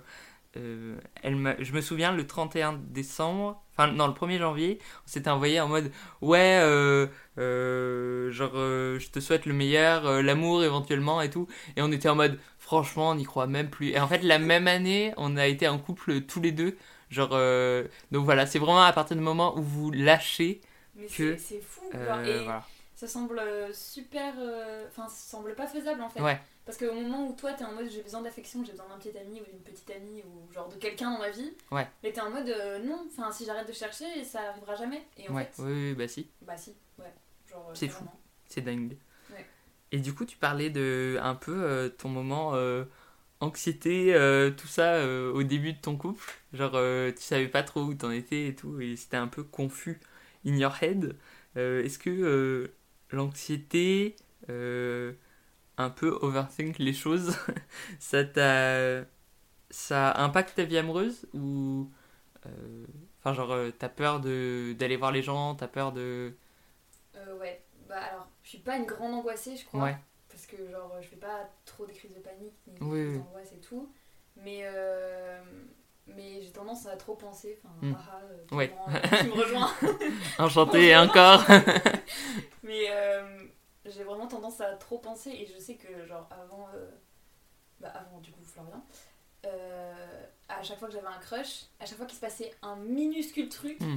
euh, 0.56 0.97
elle 1.23 1.56
je 1.61 1.73
me 1.73 1.81
souviens 1.81 2.12
le 2.12 2.26
31 2.26 2.81
décembre, 2.88 3.62
enfin 3.73 3.93
non, 3.93 4.08
le 4.08 4.12
1er 4.12 4.38
janvier, 4.38 4.79
on 5.06 5.08
s'était 5.08 5.31
envoyé 5.31 5.61
en 5.61 5.69
mode 5.69 5.93
ouais, 6.23 6.58
euh, 6.61 7.06
euh, 7.38 8.33
genre, 8.33 8.54
je 8.54 9.11
te 9.11 9.21
souhaite 9.21 9.47
le 9.47 9.52
meilleur, 9.52 10.23
l'amour 10.23 10.64
éventuellement 10.64 11.23
et 11.23 11.30
tout. 11.30 11.47
Et 11.76 11.83
on 11.83 11.92
était 11.92 12.09
en 12.09 12.16
mode, 12.16 12.38
franchement, 12.59 13.11
on 13.11 13.14
n'y 13.14 13.25
croit 13.25 13.47
même 13.47 13.71
plus. 13.71 13.90
Et 13.90 14.00
en 14.00 14.09
fait, 14.09 14.23
la 14.23 14.40
même 14.40 14.66
année, 14.66 15.14
on 15.16 15.37
a 15.37 15.47
été 15.47 15.69
en 15.69 15.78
couple 15.78 16.23
tous 16.23 16.40
les 16.40 16.52
deux. 16.52 16.76
Genre, 17.11 17.30
donc 18.11 18.25
voilà, 18.25 18.47
c'est 18.47 18.59
vraiment 18.59 18.83
à 18.83 18.92
partir 18.92 19.16
du 19.16 19.23
moment 19.23 19.57
où 19.57 19.62
vous 19.62 19.90
lâchez. 19.92 20.61
Mais 20.97 21.07
que, 21.07 21.37
c'est 21.37 21.62
fou, 21.62 21.85
genre, 21.92 22.21
et 22.21 22.42
voilà. 22.42 22.66
Ça 23.00 23.07
semble 23.09 23.38
euh, 23.38 23.73
super. 23.73 24.35
euh, 24.38 24.85
Enfin, 24.88 25.09
ça 25.09 25.30
semble 25.30 25.54
pas 25.54 25.66
faisable 25.66 26.02
en 26.02 26.11
fait. 26.11 26.21
Ouais, 26.21 26.38
Parce 26.66 26.76
qu'au 26.76 26.92
moment 26.92 27.26
où 27.28 27.33
toi 27.33 27.54
t'es 27.54 27.64
en 27.64 27.73
mode 27.73 27.88
j'ai 27.88 28.02
besoin 28.02 28.21
d'affection, 28.21 28.62
j'ai 28.62 28.73
besoin 28.73 28.88
d'un 28.88 28.99
petit 28.99 29.16
ami 29.16 29.40
ou 29.40 29.45
d'une 29.45 29.61
petite 29.62 29.90
amie 29.90 30.23
ou 30.23 30.52
genre 30.52 30.69
de 30.69 30.76
quelqu'un 30.76 31.11
dans 31.12 31.19
ma 31.19 31.30
vie, 31.30 31.50
Ouais. 31.71 31.88
mais 32.02 32.12
t'es 32.12 32.21
en 32.21 32.28
mode 32.30 32.49
euh, 32.50 32.78
non, 32.80 33.07
enfin 33.09 33.33
si 33.33 33.47
j'arrête 33.47 33.66
de 33.66 33.73
chercher, 33.73 34.23
ça 34.25 34.50
arrivera 34.50 34.75
jamais. 34.75 35.02
Et 35.16 35.30
en 35.30 35.35
ouais, 35.35 35.45
fait, 35.45 35.62
oui, 35.62 35.73
oui, 35.73 35.95
bah 35.95 36.09
si, 36.09 36.28
bah 36.42 36.57
si, 36.59 36.75
ouais. 36.99 37.12
Genre, 37.50 37.71
C'est 37.73 37.88
fou. 37.88 38.04
c'est 38.47 38.61
dingue. 38.61 38.99
Ouais. 39.33 39.47
Et 39.92 39.99
du 39.99 40.12
coup, 40.12 40.26
tu 40.26 40.37
parlais 40.37 40.69
de 40.69 41.19
un 41.23 41.35
peu 41.35 41.54
euh, 41.64 41.88
ton 41.88 42.11
moment 42.11 42.54
euh, 42.54 42.85
anxiété, 43.40 44.12
tout 44.59 44.66
ça 44.69 45.02
au 45.07 45.42
début 45.42 45.73
de 45.73 45.80
ton 45.80 45.97
couple. 45.97 46.30
Genre, 46.52 46.73
tu 47.16 47.23
savais 47.23 47.49
pas 47.49 47.62
trop 47.62 47.80
où 47.80 47.95
t'en 47.95 48.11
étais 48.11 48.49
et 48.49 48.54
tout, 48.54 48.78
et 48.83 48.97
c'était 48.97 49.16
un 49.16 49.28
peu 49.28 49.42
confus 49.42 49.99
in 50.47 50.54
your 50.57 50.75
head. 50.83 51.16
Est-ce 51.57 51.99
que 51.99 52.71
l'anxiété, 53.12 54.17
euh, 54.50 55.12
un 55.79 55.90
peu 55.90 56.19
overthink 56.23 56.79
les 56.79 56.95
choses, 56.95 57.37
ça 58.00 58.25
t'a. 58.25 59.05
ça 59.71 60.14
impacte 60.23 60.57
ta 60.57 60.64
vie 60.64 60.79
amoureuse 60.79 61.26
ou. 61.35 61.90
euh, 62.47 62.87
Enfin, 63.21 63.35
genre, 63.35 63.52
euh, 63.52 63.71
t'as 63.79 63.88
peur 63.90 64.21
de- 64.21 64.75
d'aller 64.79 64.97
voir 64.97 65.12
les 65.12 65.23
gens, 65.23 65.55
t'as 65.57 65.69
peur 65.69 65.93
de. 65.93 66.35
Euh, 67.17 67.37
ouais, 67.38 67.64
bah 67.88 67.99
alors, 68.00 68.29
je 68.43 68.50
suis 68.50 68.59
pas 68.59 68.76
une 68.76 68.85
grande 68.87 69.14
angoissée, 69.14 69.57
je 69.57 69.64
crois. 69.64 69.85
Ouais. 69.85 69.99
Parce 70.29 70.47
que 70.47 70.71
genre, 70.71 70.97
je 71.00 71.09
fais 71.09 71.17
pas 71.17 71.49
trop 71.64 71.87
de 71.87 71.93
crises 71.93 72.14
de 72.14 72.21
panique 72.21 72.55
ni 72.67 72.81
de 72.81 72.81
Oui, 72.81 72.88
crises 72.88 73.14
oui. 73.17 73.25
d'angoisse 73.25 73.52
et 73.52 73.61
tout. 73.61 73.93
Mais, 74.37 74.61
euh, 74.64 75.43
mais 76.17 76.40
j'ai 76.43 76.50
tendance 76.52 76.87
à 76.87 76.97
trop 76.97 77.14
penser. 77.14 77.59
Enfin, 77.64 77.75
Hmm. 77.87 77.95
haha, 77.95 78.57
Ouais. 78.57 78.73
qui 79.21 79.26
me 79.29 79.33
rejoint. 79.33 79.71
Enchanté 80.38 80.97
encore 80.97 81.43
Mais 82.62 82.87
euh, 82.90 83.45
j'ai 83.87 84.05
vraiment 84.05 84.26
tendance 84.26 84.61
à 84.61 84.73
trop 84.76 84.99
penser 84.99 85.31
et 85.31 85.47
je 85.47 85.59
sais 85.59 85.75
que 85.76 86.07
genre 86.07 86.29
avant, 86.31 86.69
euh, 86.75 86.90
bah 87.81 87.88
avant 87.95 88.19
du 88.21 88.31
coup 88.31 88.43
Florian, 88.45 88.85
euh, 89.47 90.25
à 90.49 90.62
chaque 90.62 90.79
fois 90.79 90.88
que 90.88 90.95
j'avais 90.95 91.07
un 91.07 91.19
crush, 91.19 91.64
à 91.81 91.87
chaque 91.87 91.97
fois 91.97 92.07
qu'il 92.07 92.17
se 92.17 92.21
passait 92.21 92.55
un 92.62 92.76
minuscule 92.76 93.49
truc, 93.49 93.81
Hmm. 93.81 93.97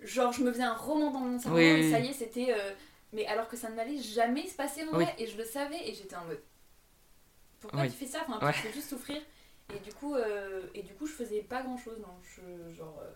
genre 0.00 0.32
je 0.32 0.42
me 0.42 0.52
faisais 0.52 0.62
un 0.64 0.74
roman 0.74 1.10
dans 1.10 1.20
mon 1.20 1.38
cerveau 1.38 1.56
Oui, 1.56 1.64
et 1.64 1.74
oui, 1.74 1.90
ça 1.90 1.98
y 2.00 2.08
est 2.08 2.12
c'était 2.12 2.52
euh, 2.52 2.72
Mais 3.12 3.26
alors 3.26 3.48
que 3.48 3.56
ça 3.56 3.70
n'allait 3.70 3.98
jamais 3.98 4.46
se 4.46 4.54
passer 4.54 4.82
en 4.84 4.88
Oui. 4.96 5.04
vrai, 5.04 5.14
et 5.18 5.26
je 5.26 5.38
le 5.38 5.44
savais, 5.44 5.88
et 5.88 5.94
j'étais 5.94 6.16
en 6.16 6.24
mode. 6.26 6.40
Pourquoi 7.60 7.84
tu 7.86 7.92
fais 7.92 8.06
ça? 8.06 8.18
Enfin, 8.28 8.44
Ouais. 8.46 8.52
tu 8.52 8.58
fais 8.60 8.72
juste 8.72 8.90
souffrir. 8.90 9.16
Et 9.74 9.78
du 9.80 9.92
coup, 9.92 10.14
euh, 10.14 10.62
et 10.74 10.82
du 10.82 10.94
coup 10.94 11.06
je 11.06 11.12
faisais 11.12 11.42
pas 11.42 11.62
grand 11.62 11.76
chose. 11.76 11.98
Non, 12.00 12.18
je, 12.22 12.72
genre, 12.72 12.98
euh, 13.02 13.10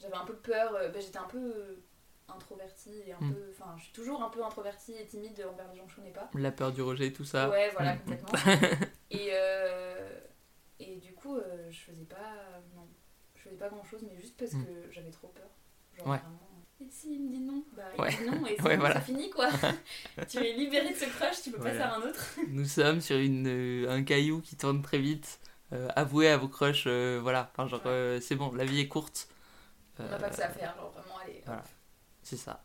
j'avais 0.00 0.16
un 0.16 0.24
peu 0.24 0.34
peur, 0.36 0.74
euh, 0.74 0.88
bah, 0.88 1.00
j'étais 1.00 1.18
un 1.18 1.24
peu 1.24 1.80
introvertie, 2.28 3.02
et 3.06 3.12
un 3.12 3.20
Mm. 3.20 3.32
peu. 3.34 3.50
Enfin, 3.50 3.74
je 3.78 3.84
suis 3.84 3.92
toujours 3.92 4.22
un 4.22 4.28
peu 4.28 4.44
introvertie 4.44 4.94
et 4.94 5.06
timide 5.06 5.44
envers 5.50 5.70
les 5.72 5.78
gens 5.78 5.84
que 5.84 5.90
je 5.92 5.96
connais 5.96 6.10
pas. 6.12 6.30
La 6.34 6.52
peur 6.52 6.72
du 6.72 6.82
rejet, 6.82 7.12
tout 7.12 7.24
ça. 7.24 7.48
Ouais, 7.50 7.70
voilà, 7.70 7.94
Mm. 7.94 7.98
complètement. 8.00 8.28
et, 9.10 9.28
euh, 9.32 10.20
et 10.80 10.96
du 10.96 11.14
coup, 11.14 11.38
je 11.70 11.78
faisais 11.78 12.04
pas. 12.04 12.60
Non, 12.74 12.86
je 13.36 13.42
faisais 13.42 13.56
pas 13.56 13.68
grand 13.68 13.84
chose, 13.84 14.02
mais 14.08 14.16
juste 14.20 14.36
parce 14.36 14.52
Mm. 14.52 14.64
que 14.64 14.90
j'avais 14.90 15.10
trop 15.10 15.28
peur. 15.28 15.48
Genre 15.96 16.08
Ouais. 16.08 16.18
vraiment. 16.18 16.40
Et 16.78 16.90
si 16.90 17.14
il 17.14 17.22
me 17.22 17.30
dit 17.30 17.40
non 17.40 17.64
Bah, 17.72 17.84
il 17.94 18.00
Ouais. 18.02 18.10
dit 18.10 18.24
non, 18.24 18.46
et 18.46 18.56
c'est 18.58 18.62
Ouais, 18.64 18.76
voilà. 18.76 19.00
fini 19.00 19.30
quoi. 19.30 19.48
tu 20.28 20.36
es 20.38 20.52
libéré 20.52 20.90
de 20.90 20.94
ce 20.96 21.06
crush, 21.06 21.40
tu 21.42 21.50
peux 21.50 21.58
passer 21.58 21.78
à 21.80 21.94
un 21.94 22.02
autre. 22.02 22.36
Nous 22.48 22.66
sommes 22.66 23.00
sur 23.00 23.16
une, 23.16 23.46
euh, 23.46 23.88
un 23.90 24.02
caillou 24.04 24.42
qui 24.42 24.56
tourne 24.56 24.82
très 24.82 24.98
vite. 24.98 25.40
Euh, 25.72 25.88
avouez 25.96 26.28
à 26.28 26.36
vos 26.36 26.48
crushs, 26.48 26.84
euh, 26.86 27.18
voilà. 27.20 27.50
Enfin, 27.52 27.66
genre, 27.66 27.80
Ouais. 27.84 27.90
euh, 27.90 28.20
c'est 28.20 28.36
bon, 28.36 28.52
la 28.52 28.64
vie 28.64 28.80
est 28.80 28.88
courte. 28.88 29.28
On 29.98 30.04
n'a 30.04 30.18
pas 30.18 30.28
que 30.30 30.36
ça 30.36 30.46
à 30.46 30.50
faire, 30.50 30.74
genre 30.76 30.90
vraiment, 30.90 31.18
allez. 31.18 31.42
voilà. 31.46 31.64
C'est 32.22 32.36
ça. 32.36 32.62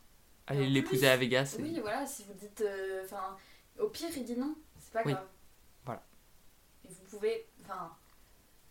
Allez 0.47 0.67
l'épouser 0.67 1.07
à 1.07 1.15
Vegas. 1.17 1.55
et- 1.57 1.61
Oui, 1.61 1.79
voilà, 1.79 2.05
si 2.05 2.23
vous 2.25 2.33
dites. 2.33 2.63
Enfin, 3.05 3.37
au 3.79 3.87
pire, 3.87 4.09
il 4.15 4.23
dit 4.25 4.35
non, 4.37 4.55
c'est 4.79 4.91
pas 4.93 5.01
Oui. 5.05 5.13
grave. 5.13 5.27
Voilà. 5.85 6.03
Et 6.85 6.89
vous 6.89 7.03
pouvez. 7.09 7.47
Enfin, 7.63 7.95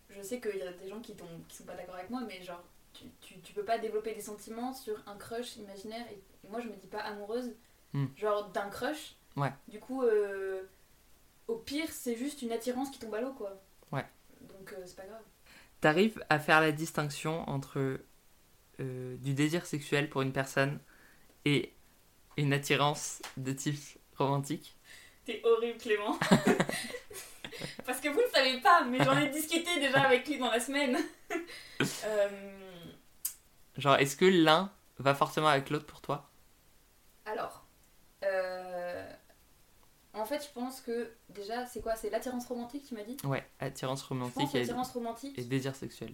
je 0.09 0.21
sais 0.21 0.39
qu'il 0.39 0.57
y 0.57 0.61
a 0.61 0.71
des 0.73 0.87
gens 0.89 0.99
qui, 0.99 1.15
qui 1.47 1.55
sont 1.55 1.63
pas 1.65 1.75
d'accord 1.75 1.95
avec 1.95 2.09
moi, 2.09 2.21
mais 2.27 2.41
genre, 2.43 2.63
tu, 2.93 3.05
tu, 3.21 3.39
tu 3.41 3.53
peux 3.53 3.63
pas 3.65 3.79
développer 3.79 4.13
des 4.13 4.21
sentiments 4.21 4.73
sur 4.73 4.95
un 5.07 5.15
crush 5.17 5.55
imaginaire. 5.57 6.05
Et, 6.11 6.21
et 6.45 6.49
moi, 6.49 6.59
je 6.61 6.67
me 6.67 6.75
dis 6.75 6.87
pas 6.87 6.99
amoureuse, 6.99 7.51
Hmm. 7.93 8.05
genre 8.15 8.49
d'un 8.51 8.69
crush. 8.69 9.15
Ouais. 9.35 9.51
Du 9.67 9.79
coup, 9.79 10.03
euh, 10.03 10.61
au 11.47 11.55
pire, 11.57 11.89
c'est 11.91 12.15
juste 12.15 12.41
une 12.41 12.51
attirance 12.51 12.89
qui 12.91 12.99
tombe 12.99 13.15
à 13.15 13.21
l'eau, 13.21 13.33
quoi. 13.33 13.59
Donc, 14.71 14.83
c'est 14.85 14.95
pas 14.95 15.05
grave. 15.05 15.21
T'arrives 15.81 16.23
à 16.29 16.39
faire 16.39 16.61
la 16.61 16.71
distinction 16.71 17.47
entre 17.49 17.99
euh, 18.79 19.17
du 19.17 19.33
désir 19.33 19.65
sexuel 19.65 20.09
pour 20.09 20.21
une 20.21 20.31
personne 20.33 20.79
et 21.45 21.73
une 22.37 22.53
attirance 22.53 23.21
de 23.37 23.51
type 23.51 23.79
romantique 24.15 24.77
T'es 25.25 25.41
horrible, 25.43 25.77
Clément. 25.77 26.17
Parce 27.85 27.99
que 27.99 28.09
vous 28.09 28.21
ne 28.21 28.27
savez 28.33 28.59
pas, 28.61 28.83
mais 28.85 29.03
j'en 29.03 29.17
ai 29.17 29.29
discuté 29.29 29.79
déjà 29.79 30.01
avec 30.01 30.27
lui 30.27 30.37
dans 30.37 30.51
la 30.51 30.59
semaine. 30.59 30.97
Euh, 32.05 32.29
Genre, 33.77 33.95
est-ce 33.95 34.15
que 34.15 34.25
l'un 34.25 34.71
va 34.99 35.15
forcément 35.15 35.47
avec 35.47 35.71
l'autre 35.71 35.87
pour 35.87 36.01
toi? 36.01 36.29
Alors, 37.25 37.60
en 40.21 40.25
fait, 40.25 40.43
je 40.45 40.51
pense 40.53 40.81
que 40.81 41.11
déjà, 41.29 41.65
c'est 41.65 41.81
quoi? 41.81 41.95
C'est 41.95 42.09
l'attirance 42.09 42.45
romantique, 42.47 42.85
tu 42.87 42.93
m'as 42.93 43.03
dit? 43.03 43.17
Ouais, 43.25 43.43
attirance 43.59 44.03
Je 44.03 44.07
romantique 44.09 44.35
pense 44.37 44.55
et, 44.55 44.59
l'attirance 44.59 44.91
romantique. 44.91 45.37
et 45.39 45.43
désir 45.43 45.75
sexuel. 45.75 46.13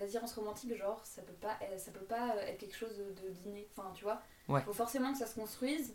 L'attirance 0.00 0.32
romantique, 0.34 0.74
genre, 0.76 1.00
ça 1.04 1.22
peut 1.22 1.32
pas, 1.34 1.56
euh, 1.62 1.78
ça 1.78 1.92
peut 1.92 2.04
pas 2.04 2.36
être 2.48 2.58
quelque 2.58 2.74
chose 2.76 2.96
de 2.98 3.28
dîner. 3.30 3.68
Enfin, 3.76 3.92
tu 3.94 4.02
vois? 4.04 4.20
Ouais. 4.48 4.60
Faut 4.62 4.72
forcément 4.72 5.12
que 5.12 5.18
ça 5.18 5.26
se 5.26 5.36
construise 5.36 5.94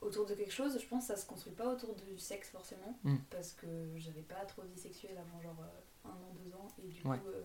autour 0.00 0.24
de 0.24 0.34
quelque 0.34 0.52
chose. 0.52 0.78
Je 0.80 0.86
pense 0.86 1.06
que 1.08 1.14
ça 1.14 1.20
se 1.20 1.26
construit 1.26 1.52
pas 1.52 1.66
autour 1.68 1.94
du 1.94 2.18
sexe 2.18 2.48
forcément, 2.50 2.98
Mm. 3.04 3.16
parce 3.30 3.52
que 3.52 3.66
j'avais 3.96 4.22
pas 4.22 4.44
trop 4.46 4.62
de 4.62 4.68
vie 4.68 4.78
sexuelle 4.80 5.18
avant 5.18 5.40
genre 5.42 5.56
euh, 5.60 6.08
un 6.08 6.12
an, 6.12 6.34
deux 6.42 6.54
ans, 6.54 6.68
et 6.82 6.88
du 6.88 7.06
Ouais. 7.06 7.18
coup, 7.18 7.28
euh, 7.28 7.42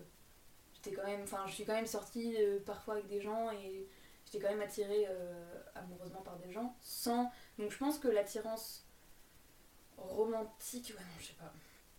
j'étais 0.72 0.92
quand 0.92 1.04
même, 1.04 1.22
enfin, 1.22 1.44
je 1.46 1.52
suis 1.52 1.64
quand 1.66 1.74
même 1.74 1.86
sortie 1.86 2.36
euh, 2.38 2.60
parfois 2.64 2.94
avec 2.94 3.06
des 3.08 3.20
gens 3.20 3.50
et 3.50 3.86
j'étais 4.24 4.38
quand 4.38 4.50
même 4.52 4.62
attirée 4.62 5.04
euh, 5.08 5.60
amoureusement 5.74 6.22
par 6.22 6.36
des 6.38 6.50
gens, 6.50 6.74
sans. 6.80 7.30
Donc 7.58 7.70
je 7.70 7.78
pense 7.78 7.98
que 7.98 8.08
l'attirance 8.08 8.84
romantique, 9.96 10.92
ouais 10.96 11.02
non, 11.02 11.10
je 11.20 11.26
sais 11.26 11.32
pas. 11.34 11.52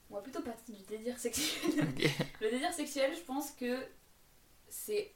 On 0.09 0.15
va 0.15 0.21
plutôt 0.21 0.41
partir 0.41 0.75
du 0.75 0.83
désir 0.83 1.17
sexuel. 1.17 1.71
Le 2.41 2.50
désir 2.50 2.71
sexuel, 2.74 3.15
je 3.15 3.21
pense 3.21 3.51
que 3.51 3.88
c'est 4.69 5.12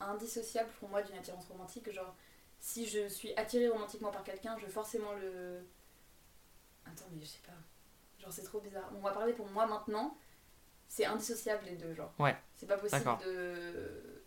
indissociable 0.00 0.68
pour 0.80 0.88
moi 0.88 1.02
d'une 1.02 1.16
attirance 1.16 1.46
romantique. 1.46 1.90
Genre, 1.92 2.14
si 2.58 2.86
je 2.86 3.06
suis 3.08 3.32
attirée 3.36 3.68
romantiquement 3.68 4.10
par 4.10 4.24
quelqu'un, 4.24 4.56
je 4.58 4.66
vais 4.66 4.72
forcément 4.72 5.12
le. 5.14 5.64
Attends, 6.86 7.06
mais 7.12 7.20
je 7.20 7.26
sais 7.26 7.42
pas. 7.46 7.52
Genre, 8.18 8.32
c'est 8.32 8.42
trop 8.42 8.60
bizarre. 8.60 8.90
On 8.96 9.00
va 9.00 9.12
parler 9.12 9.32
pour 9.32 9.46
moi 9.50 9.66
maintenant. 9.66 10.16
C'est 10.88 11.04
indissociable 11.04 11.64
les 11.66 11.76
deux, 11.76 11.94
genre. 11.94 12.12
Ouais. 12.18 12.36
C'est 12.56 12.66
pas 12.66 12.78
possible 12.78 13.04
de... 13.24 14.22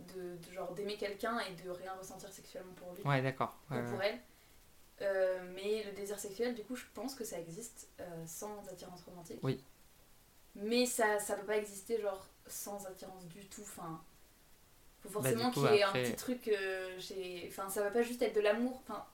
de. 0.00 0.36
de 0.36 0.52
genre 0.52 0.72
d'aimer 0.74 0.96
quelqu'un 0.96 1.38
et 1.40 1.54
de 1.54 1.70
rien 1.70 1.92
ressentir 1.94 2.32
sexuellement 2.32 2.72
pour 2.74 2.92
lui 2.94 3.02
Ouais, 3.02 3.20
d'accord. 3.22 3.56
ou 3.70 3.74
pour 3.74 3.98
ouais. 3.98 4.10
elle. 4.10 4.20
Euh, 5.00 5.38
mais 5.54 5.84
le 5.84 5.92
désir 5.92 6.18
sexuel, 6.18 6.54
du 6.54 6.62
coup, 6.64 6.74
je 6.74 6.84
pense 6.94 7.14
que 7.14 7.24
ça 7.24 7.38
existe 7.38 7.88
euh, 8.00 8.26
sans 8.26 8.66
attirance 8.68 9.02
romantique. 9.02 9.38
Oui. 9.42 9.62
Mais 10.56 10.86
ça, 10.86 11.18
ça 11.20 11.36
peut 11.36 11.46
pas 11.46 11.56
exister, 11.56 12.00
genre, 12.00 12.26
sans 12.46 12.84
attirance 12.86 13.24
du 13.26 13.46
tout. 13.46 13.60
Enfin, 13.62 14.02
faut 15.00 15.08
Bah, 15.08 15.30
forcément 15.30 15.50
qu'il 15.52 15.62
y 15.62 15.66
ait 15.66 15.82
après- 15.84 16.00
un 16.00 16.02
petit 16.04 16.16
truc 16.16 16.48
euh, 16.48 16.98
chez... 16.98 17.46
Enfin, 17.48 17.68
ça 17.70 17.82
va 17.82 17.90
pas 17.90 18.02
juste 18.02 18.22
être 18.22 18.34
de 18.34 18.40
l'amour. 18.40 18.82
Enfin, 18.88 19.04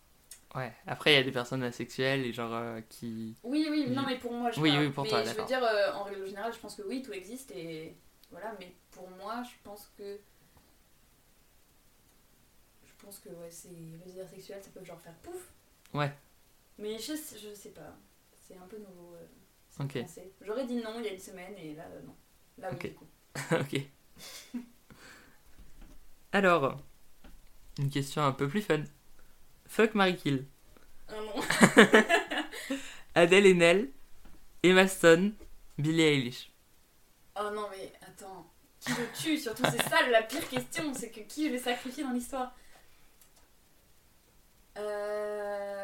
Ouais. 0.55 0.73
Après, 0.87 1.13
il 1.13 1.17
y 1.17 1.19
a 1.19 1.23
des 1.25 1.33
personnes 1.33 1.65
asexuelles 1.65 2.25
et 2.25 2.33
genre 2.33 2.55
euh, 2.55 2.81
qui. 2.89 3.35
oui, 3.43 3.67
oui, 3.71 3.91
non, 3.91 4.05
mais 4.07 4.17
pour 4.19 4.33
moi, 4.33 4.53
je 4.53 4.61
Oui, 4.61 4.71
parle. 4.71 4.85
oui, 4.85 4.91
pour 4.93 5.03
mais 5.05 5.11
toi, 5.11 5.25
je 5.25 5.31
veux 5.35 5.45
dire, 5.45 5.63
en 5.97 6.05
règle 6.05 6.25
générale, 6.27 6.53
je 6.55 6.59
pense 6.61 6.77
que 6.77 6.83
oui, 6.83 7.03
tout 7.03 7.13
existe 7.13 7.51
et 7.51 7.93
voilà. 8.31 8.55
Mais 8.61 8.73
pour 8.93 9.11
moi, 9.11 9.43
je 9.43 9.51
pense 9.65 9.91
que. 9.99 10.17
Je 12.87 13.05
pense 13.05 13.19
que, 13.19 13.29
ouais, 13.31 13.51
c'est 13.51 13.69
le 13.69 13.99
désir 14.07 14.27
sexuel, 14.29 14.63
ça 14.63 14.71
peut 14.73 14.85
genre 14.85 15.01
faire 15.01 15.15
pouf. 15.25 15.51
Ouais. 15.95 16.13
Mais 16.79 16.99
je, 16.99 17.15
sais- 17.15 17.39
je 17.39 17.55
sais 17.55 17.71
pas. 17.71 17.97
C'est 18.47 18.57
un 18.57 18.67
peu 18.67 18.79
nouveau. 18.79 19.15
euh, 19.17 19.27
Ok. 19.85 19.99
J'aurais 20.43 20.67
dit 20.67 20.77
non 20.77 20.99
il 20.99 21.07
y 21.07 21.09
a 21.09 21.13
une 21.13 21.19
semaine 21.21 21.55
et 21.57 21.75
là, 21.75 21.85
euh, 21.93 22.03
non. 22.03 22.15
Là, 22.59 22.69
oui, 22.71 22.77
Ok. 22.77 22.83
du 22.89 22.95
coup. 22.95 23.07
ok. 23.61 23.81
Alors, 26.33 26.81
une 27.79 27.91
question 27.91 28.23
un 28.23 28.33
peu 28.33 28.49
plus 28.49 28.63
fun. 28.63 28.83
Fuck 29.67 29.95
Marie 29.95 30.17
Kill. 30.17 30.47
Ah 31.09 31.15
non. 31.21 32.77
Adèle 33.15 33.47
Haenel, 33.47 33.91
Emma 34.63 34.89
Stone, 34.89 35.35
Billie 35.79 36.03
Eilish. 36.03 36.51
Oh 37.37 37.51
non, 37.53 37.69
mais 37.71 37.93
attends. 38.03 38.51
Qui 38.81 38.91
je 38.93 39.23
tue 39.23 39.39
Surtout, 39.39 39.63
c'est 39.71 39.83
ça 39.89 40.07
la 40.11 40.23
pire 40.23 40.49
question. 40.49 40.93
C'est 40.95 41.11
que 41.11 41.21
qui 41.21 41.47
je 41.49 41.53
vais 41.53 41.59
sacrifier 41.59 42.03
dans 42.05 42.13
l'histoire? 42.13 42.55
Euh... 44.77 45.84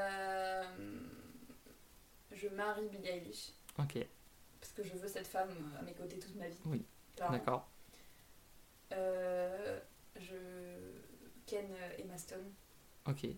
Je 2.40 2.49
marie 2.49 2.88
Billie 2.88 3.09
Eilish. 3.09 3.52
Ok, 3.78 3.99
Parce 4.61 4.73
que 4.73 4.82
je 4.82 4.92
veux 4.94 5.09
cette 5.09 5.26
femme 5.26 5.50
à 5.78 5.82
mes 5.82 5.92
côtés 5.92 6.18
toute 6.18 6.35
ma 6.37 6.49
vie. 6.49 6.59
Oui, 6.66 6.85
d'accord. 7.16 7.68
Euh, 8.92 9.78
je 10.18 10.37
ken 11.47 11.66
Emma 11.99 12.16
Stone 12.18 12.50
Ok. 13.06 13.25
et 13.25 13.37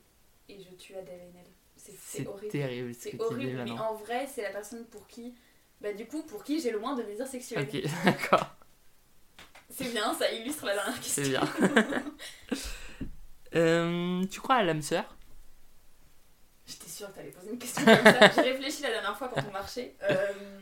je 0.49 0.71
tue 0.77 0.95
Adèle 0.97 1.21
Haenel. 1.21 1.47
C'est 1.77 1.93
c'est 1.93 2.19
C'est 2.23 2.27
horrible. 2.27 2.49
terrible 2.53 2.95
C'est 2.95 3.21
horrible, 3.21 3.53
mais 3.53 3.65
maintenant. 3.65 3.91
en 3.91 3.95
vrai, 3.97 4.27
c'est 4.27 4.43
la 4.43 4.51
personne 4.51 4.85
pour 4.87 5.07
qui. 5.09 5.35
Bah, 5.81 5.93
du 5.93 6.07
coup, 6.07 6.23
pour 6.23 6.45
qui 6.45 6.61
j'ai 6.61 6.71
le 6.71 6.79
moins 6.79 6.95
de 6.95 7.03
désir 7.03 7.27
sexuel. 7.27 7.67
Ok, 7.69 7.83
d'accord. 8.05 8.55
C'est 9.69 9.91
bien, 9.91 10.15
ça 10.15 10.31
illustre 10.33 10.67
la 10.67 10.75
dernière 10.75 11.01
question. 11.01 11.23
C'est 11.25 11.31
bien. 11.31 11.43
Euh, 13.55 14.25
tu 14.31 14.41
crois 14.41 14.55
à 14.57 14.63
l'âme 14.63 14.81
sœur? 14.81 15.15
Sûre 17.03 17.11
que 17.11 17.17
t'allais 17.17 17.31
poser 17.31 17.51
une 17.51 17.59
question 17.59 17.85
comme 17.85 18.05
ça. 18.05 18.31
J'ai 18.31 18.41
réfléchi 18.53 18.83
la 18.83 18.91
dernière 18.91 19.17
fois 19.17 19.29
quand 19.29 19.43
on 19.49 19.53
marchait. 19.53 19.97
Euh, 20.03 20.61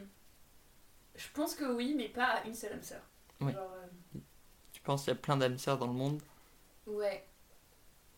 je 1.16 1.28
pense 1.34 1.54
que 1.54 1.64
oui, 1.64 1.94
mais 1.96 2.08
pas 2.08 2.24
à 2.26 2.44
une 2.44 2.54
seule 2.54 2.72
âme 2.72 2.82
sœur. 2.82 3.02
Ouais. 3.40 3.52
Genre, 3.52 3.72
euh, 3.72 4.18
Tu 4.72 4.80
penses 4.82 5.04
qu'il 5.04 5.12
y 5.12 5.16
a 5.16 5.20
plein 5.20 5.36
d'âmes 5.36 5.58
sœurs 5.58 5.78
dans 5.78 5.86
le 5.86 5.92
monde? 5.92 6.22
Ouais. 6.86 7.26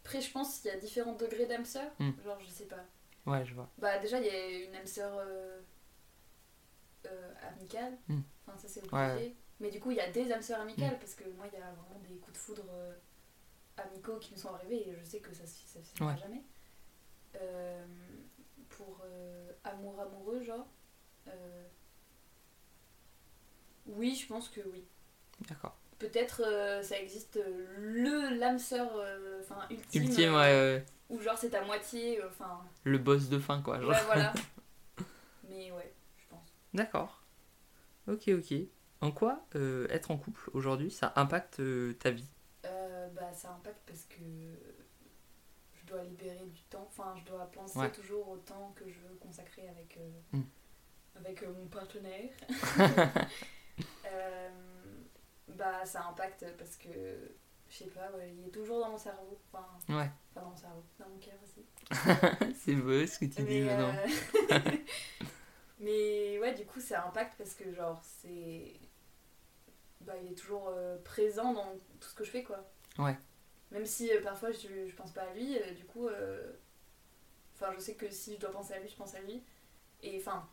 Après, 0.05 0.21
je 0.21 0.31
pense 0.31 0.59
qu'il 0.59 0.71
y 0.71 0.75
a 0.75 0.79
différents 0.79 1.15
degrés 1.15 1.47
d'âme 1.47 1.65
sœur. 1.65 1.91
Hmm. 1.99 2.11
Genre, 2.25 2.39
je 2.41 2.49
sais 2.51 2.65
pas. 2.67 2.85
Ouais, 3.27 3.45
je 3.45 3.55
vois. 3.55 3.69
Bah, 3.79 3.99
déjà, 3.99 4.19
il 4.19 4.27
y 4.27 4.31
a 4.31 4.49
une 4.69 4.75
âme 4.75 4.87
sœur 4.87 5.13
euh, 5.17 5.61
amicale. 7.57 7.97
Hmm. 8.09 8.21
Enfin, 8.47 8.59
ça, 8.59 8.69
c'est 8.69 8.93
Ouais, 8.93 9.11
obligé. 9.13 9.37
Mais 9.61 9.71
du 9.71 9.79
coup, 9.81 9.91
il 9.93 9.97
y 9.97 10.01
a 10.01 10.11
des 10.11 10.33
âmes 10.33 10.43
sœurs 10.43 10.61
amicales 10.61 10.99
parce 10.99 11.15
que 11.15 11.25
moi, 11.37 11.47
il 11.53 11.59
y 11.59 11.63
a 11.63 11.71
vraiment 11.73 12.01
des 12.09 12.17
coups 12.17 12.33
de 12.33 12.39
foudre 12.39 12.65
amicaux 13.77 14.19
qui 14.19 14.33
me 14.33 14.37
sont 14.39 14.53
arrivés 14.55 14.89
et 14.89 14.97
je 14.99 15.05
sais 15.05 15.19
que 15.21 15.33
ça 15.35 15.47
se 15.47 15.55
ça 15.67 15.79
se 15.83 16.03
Ouais. 16.05 16.17
jamais. 16.19 16.43
Euh, 17.41 17.85
pour 18.69 19.01
euh, 19.05 19.53
amour 19.65 20.01
amoureux, 20.01 20.43
genre. 20.43 20.67
euh, 21.29 21.65
oui, 23.87 24.15
je 24.15 24.27
pense 24.27 24.49
que 24.49 24.61
oui. 24.73 24.85
D'accord. 25.49 25.77
Peut-être 25.99 26.43
ça 26.83 26.99
existe 26.99 27.39
le 27.79 28.37
l'âme 28.39 28.59
sœur 28.59 28.91
enfin 29.41 29.57
ultime, 29.71 30.03
Ultime, 30.03 30.35
ouais, 30.35 30.41
ouais. 30.41 30.85
où 31.09 31.21
genre 31.21 31.39
c'est 31.39 31.51
ta 31.51 31.65
moitié 31.65 32.21
enfin 32.25 32.61
Le 32.85 32.99
boss 32.99 33.29
de 33.29 33.39
fin, 33.39 33.63
quoi. 33.63 33.81
genre. 33.81 33.91
ouais 33.91 34.03
voilà 34.07 34.33
mais 35.49 35.71
ouais 35.71 35.93
je 36.19 36.25
pense 36.29 36.49
D'accord. 36.75 37.23
Ok, 38.09 38.29
ok. 38.29 38.55
En 39.01 39.13
quoi 39.13 39.45
euh, 39.55 39.87
être 39.91 40.11
en 40.11 40.17
couple 40.17 40.51
aujourd'hui, 40.55 40.91
ça 40.91 41.13
impacte 41.17 41.61
euh, 41.61 41.93
ta 41.95 42.11
vie? 42.11 42.29
Euh, 42.65 43.09
bah 43.15 43.33
ça 43.33 43.51
impacte 43.53 43.81
parce 43.87 44.05
que 44.05 44.17
dois 45.93 46.03
libérer 46.05 46.47
du 46.47 46.63
temps. 46.65 46.87
Enfin, 46.89 47.15
je 47.19 47.25
dois 47.31 47.47
penser 47.51 47.79
Ouais. 47.79 47.91
toujours 47.93 48.29
au 48.29 48.37
temps 48.39 48.73
que 48.77 48.89
je 48.89 48.99
veux 49.01 49.15
consacrer 49.21 49.69
avec, 49.69 49.97
euh, 49.99 50.11
Mm. 50.39 50.43
avec 51.17 51.43
euh, 51.43 51.53
mon 51.53 51.67
partenaire. 51.67 52.31
Euh, 54.07 54.51
bah, 55.49 55.85
ça 55.87 56.07
impacte 56.07 56.45
parce 56.59 56.77
que, 56.77 56.89
je 57.71 57.75
sais 57.75 57.87
pas, 57.87 58.11
ouais, 58.13 58.35
il 58.37 58.47
est 58.47 58.51
toujours 58.51 58.81
dans 58.81 58.91
mon 58.91 58.99
cerveau. 58.99 59.39
Enfin, 59.53 59.67
Ouais. 59.89 60.11
pas 60.35 60.43
dans 60.43 60.51
mon 60.51 60.57
cerveau, 60.57 60.83
dans 60.99 61.09
mon 61.09 61.19
cœur 61.19 61.35
aussi. 61.43 61.65
c'est 62.63 62.75
beau 62.75 63.07
ce 63.07 63.19
que 63.19 63.25
tu 63.25 63.43
dis 63.43 63.61
Mais, 63.61 63.65
maintenant. 63.65 63.95
mais 65.79 66.39
ouais, 66.39 66.55
du 66.55 66.65
coup, 66.67 66.81
ça 66.81 67.07
impacte 67.07 67.35
parce 67.39 67.55
que, 67.55 67.73
genre, 67.73 68.01
c'est. 68.05 68.75
Bah, 70.03 70.13
il 70.23 70.33
est 70.33 70.35
toujours 70.35 70.71
présent 71.05 71.53
dans 71.55 71.73
tout 72.01 72.09
ce 72.09 72.15
que 72.15 72.25
je 72.25 72.31
fais, 72.31 72.43
quoi. 72.45 72.59
Ouais. 72.99 73.17
Même 73.73 73.87
si 73.87 74.13
euh, 74.13 74.23
parfois 74.23 74.53
je, 74.53 74.87
je 74.89 74.95
pense 74.95 75.13
pas 75.13 75.23
à 75.23 75.35
lui, 75.35 75.59
euh, 75.59 75.73
du 75.75 75.85
coup. 75.87 76.09
euh, 76.09 76.53
Enfin, 77.55 77.73
je 77.75 77.81
sais 77.81 77.95
que 77.95 78.11
si 78.11 78.35
je 78.35 78.41
dois 78.41 78.51
penser 78.53 78.75
à 78.75 78.81
lui, 78.81 78.89
je 78.89 78.97
pense 78.97 79.15
à 79.15 79.21
lui. 79.21 79.43
Et 80.03 80.17
enfin. 80.19 80.49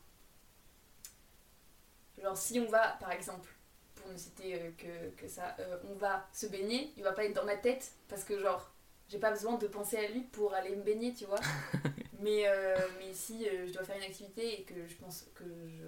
Genre, 2.22 2.38
si 2.38 2.60
on 2.60 2.68
va, 2.70 2.98
par 3.00 3.12
exemple, 3.12 3.50
pour 3.96 4.12
ne 4.12 4.18
citer 4.18 4.74
que, 4.78 5.10
que 5.22 5.28
ça, 5.28 5.56
euh, 5.60 5.78
on 5.90 5.96
va 5.96 6.28
se 6.34 6.48
baigner, 6.48 6.94
il 6.98 7.04
va 7.04 7.14
pas 7.14 7.26
être 7.26 7.34
dans 7.36 7.46
ma 7.46 7.56
tête 7.58 7.94
parce 8.10 8.24
que, 8.24 8.40
genre, 8.40 8.72
j'ai 9.08 9.20
pas 9.20 9.32
besoin 9.32 9.58
de 9.58 9.68
penser 9.68 9.98
à 9.98 10.08
lui 10.10 10.22
pour 10.22 10.54
aller 10.54 10.76
me 10.76 10.84
baigner, 10.84 11.14
tu 11.14 11.26
vois. 11.26 11.40
mais, 12.20 12.48
euh, 12.48 12.78
mais 13.00 13.14
si 13.14 13.48
euh, 13.48 13.66
je 13.68 13.74
dois 13.74 13.84
faire 13.84 13.98
une 13.98 14.04
activité 14.04 14.62
et 14.62 14.64
que 14.64 14.88
je 14.88 14.96
pense 14.96 15.26
que 15.36 15.46
je. 15.68 15.86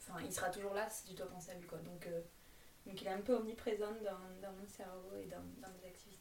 Enfin, 0.00 0.20
il 0.24 0.32
sera 0.32 0.48
toujours 0.50 0.74
là 0.74 0.88
si 0.90 1.12
je 1.12 1.16
dois 1.16 1.26
penser 1.28 1.50
à 1.50 1.54
lui, 1.54 1.66
quoi. 1.66 1.78
Donc, 1.78 2.08
donc 2.86 3.00
il 3.02 3.06
est 3.06 3.10
un 3.10 3.20
peu 3.20 3.34
omniprésent 3.34 3.92
dans, 4.02 4.40
dans 4.48 4.52
mon 4.56 4.66
cerveau 4.66 5.10
et 5.22 5.26
dans, 5.26 5.42
dans, 5.60 5.68
mes, 5.82 5.88
activités 5.88 6.17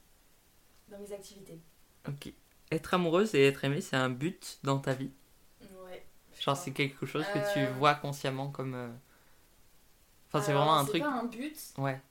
dans 0.89 0.99
mes 0.99 1.11
activités. 1.13 1.61
Ok. 2.07 2.33
Être 2.71 2.93
amoureuse 2.95 3.35
et 3.35 3.45
être 3.45 3.63
aimée, 3.63 3.81
c'est 3.81 3.95
un 3.95 4.09
but 4.09 4.59
dans 4.63 4.79
ta 4.79 4.93
vie? 4.93 5.11
Ouais. 5.85 6.05
Genre, 6.39 6.55
c'est 6.55 6.71
quelque 6.71 7.05
chose 7.05 7.25
que 7.29 7.39
tu 7.39 7.65
Euh. 7.65 7.71
vois 7.73 7.93
consciemment 7.95 8.49
comme. 8.49 8.75
euh, 8.75 8.87
Enfin, 10.27 10.41
c'est 10.41 10.51
Alors, 10.51 10.63
vraiment 10.63 10.79
un 10.79 10.85
truc. 10.85 11.03
C'est 11.03 11.09
pas 11.09 11.13
un 11.19 11.25
but, 11.25 11.59
Ouais. 11.77 12.01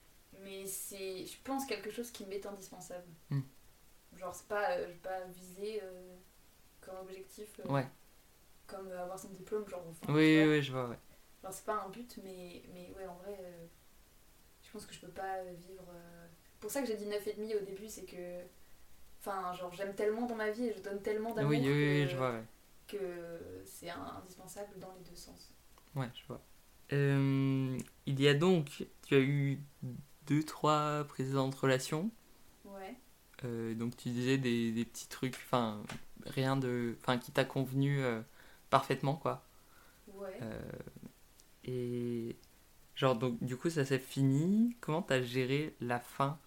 mais 0.43 0.65
c'est, 0.65 1.25
je 1.25 1.37
pense, 1.43 1.65
quelque 1.65 1.91
chose 1.91 2.11
qui 2.11 2.25
m'est 2.25 2.45
indispensable. 2.45 3.07
Hmm. 3.29 3.41
Genre, 4.17 4.33
c'est 4.33 4.47
pas, 4.47 4.71
euh, 4.71 4.83
je 4.83 4.87
vais 4.93 4.99
pas 4.99 5.23
viser 5.25 5.79
euh, 5.83 6.15
comme 6.81 6.97
objectif, 6.99 7.59
euh, 7.59 7.69
Ouais. 7.71 7.87
comme 8.67 8.89
euh, 8.89 9.03
avoir 9.03 9.19
son 9.19 9.29
diplôme, 9.29 9.67
genre. 9.69 9.83
enfin, 9.89 10.07
Oui, 10.09 10.13
tu 10.21 10.33
oui, 10.37 10.43
vois. 10.43 10.47
oui, 10.47 10.61
je 10.61 10.71
vois, 10.71 10.87
ouais. 10.89 10.97
Genre, 11.43 11.53
c'est 11.53 11.65
pas 11.65 11.83
un 11.85 11.89
but, 11.89 12.19
mais, 12.23 12.63
mais 12.73 12.93
ouais, 12.97 13.07
en 13.07 13.15
vrai, 13.15 13.37
euh, 13.41 13.65
je 14.63 14.71
pense 14.71 14.85
que 14.85 14.93
je 14.93 14.99
peux 14.99 15.11
pas 15.11 15.37
euh, 15.37 15.53
vivre. 15.67 15.85
euh, 15.89 16.27
Pour 16.59 16.71
ça 16.71 16.81
que 16.81 16.87
j'ai 16.87 16.97
dit 16.97 17.05
9,5 17.05 17.55
au 17.61 17.65
début, 17.65 17.87
c'est 17.89 18.05
que. 18.05 18.41
Enfin, 19.27 19.53
genre, 19.53 19.73
j'aime 19.73 19.93
tellement 19.93 20.25
dans 20.25 20.35
ma 20.35 20.51
vie 20.51 20.67
et 20.67 20.73
je 20.73 20.81
donne 20.81 21.01
tellement 21.01 21.33
d'amour 21.33 21.49
Oui, 21.49 21.59
oui, 21.59 21.67
oui, 21.67 22.03
que, 22.05 22.11
je 22.11 22.15
vois, 22.15 22.31
ouais. 22.31 22.43
que 22.87 22.97
c'est 23.65 23.89
indispensable 23.89 24.79
dans 24.79 24.93
les 24.97 25.03
deux 25.09 25.15
sens. 25.15 25.53
Ouais, 25.95 26.09
je 26.15 26.25
vois. 26.27 26.41
Euh, 26.93 27.77
il 28.05 28.21
y 28.21 28.27
a 28.29 28.33
donc, 28.33 28.85
tu 29.05 29.15
as 29.15 29.19
eu 29.19 29.59
deux, 30.27 30.43
trois 30.43 31.03
précédentes 31.03 31.55
relations. 31.55 32.09
Ouais. 32.63 32.95
Euh, 33.43 33.75
donc 33.75 33.97
tu 33.97 34.09
disais 34.09 34.37
des, 34.37 34.71
des 34.71 34.85
petits 34.85 35.07
trucs, 35.07 35.35
enfin 35.35 35.83
rien 36.25 36.55
de, 36.55 36.95
enfin 37.01 37.17
qui 37.17 37.31
t'a 37.31 37.45
convenu 37.45 38.01
euh, 38.01 38.21
parfaitement 38.69 39.15
quoi. 39.15 39.45
Ouais. 40.07 40.39
Et 41.65 42.35
genre 42.95 43.15
donc 43.15 43.43
du 43.43 43.57
coup 43.57 43.69
ça 43.69 43.85
s'est 43.85 43.99
fini. 43.99 44.75
Comment 44.79 45.01
t'as 45.01 45.21
géré 45.21 45.75
la 45.81 45.99
fin 45.99 46.39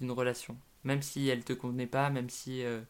d'une 0.00 0.10
relation, 0.10 0.56
même 0.88 1.02
si 1.02 1.28
elle 1.28 1.44
te 1.44 1.52
convenait 1.52 1.86
pas, 1.86 2.10
même 2.10 2.30
si 2.30 2.64
euh, 2.64 2.80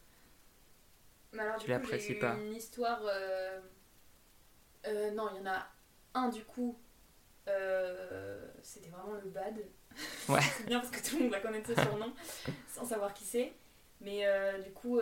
Mais 1.33 1.43
alors, 1.43 1.57
Tu 1.57 1.69
l'apprécies 1.69 2.15
pas. 2.15 2.35
une 2.35 2.53
histoire. 2.55 3.01
euh, 3.05 3.59
euh, 4.87 5.11
non, 5.11 5.29
il 5.33 5.37
y 5.37 5.41
en 5.47 5.51
a 5.51 5.67
un 6.13 6.29
du 6.29 6.43
coup. 6.43 6.77
euh, 7.47 8.47
C'était 8.63 8.89
vraiment 8.89 9.13
le 9.13 9.29
bad. 9.29 9.55
Ouais. 10.29 10.39
c'est 10.57 10.65
bien 10.65 10.79
parce 10.79 10.91
que 10.91 11.07
tout 11.07 11.17
le 11.17 11.23
monde 11.23 11.31
va 11.31 11.39
connaître 11.39 11.67
ce 11.75 11.81
surnom 11.81 12.13
sans 12.67 12.85
savoir 12.85 13.13
qui 13.13 13.25
c'est. 13.25 13.53
Mais 14.01 14.25
euh, 14.25 14.59
du 14.61 14.71
coup, 14.71 14.99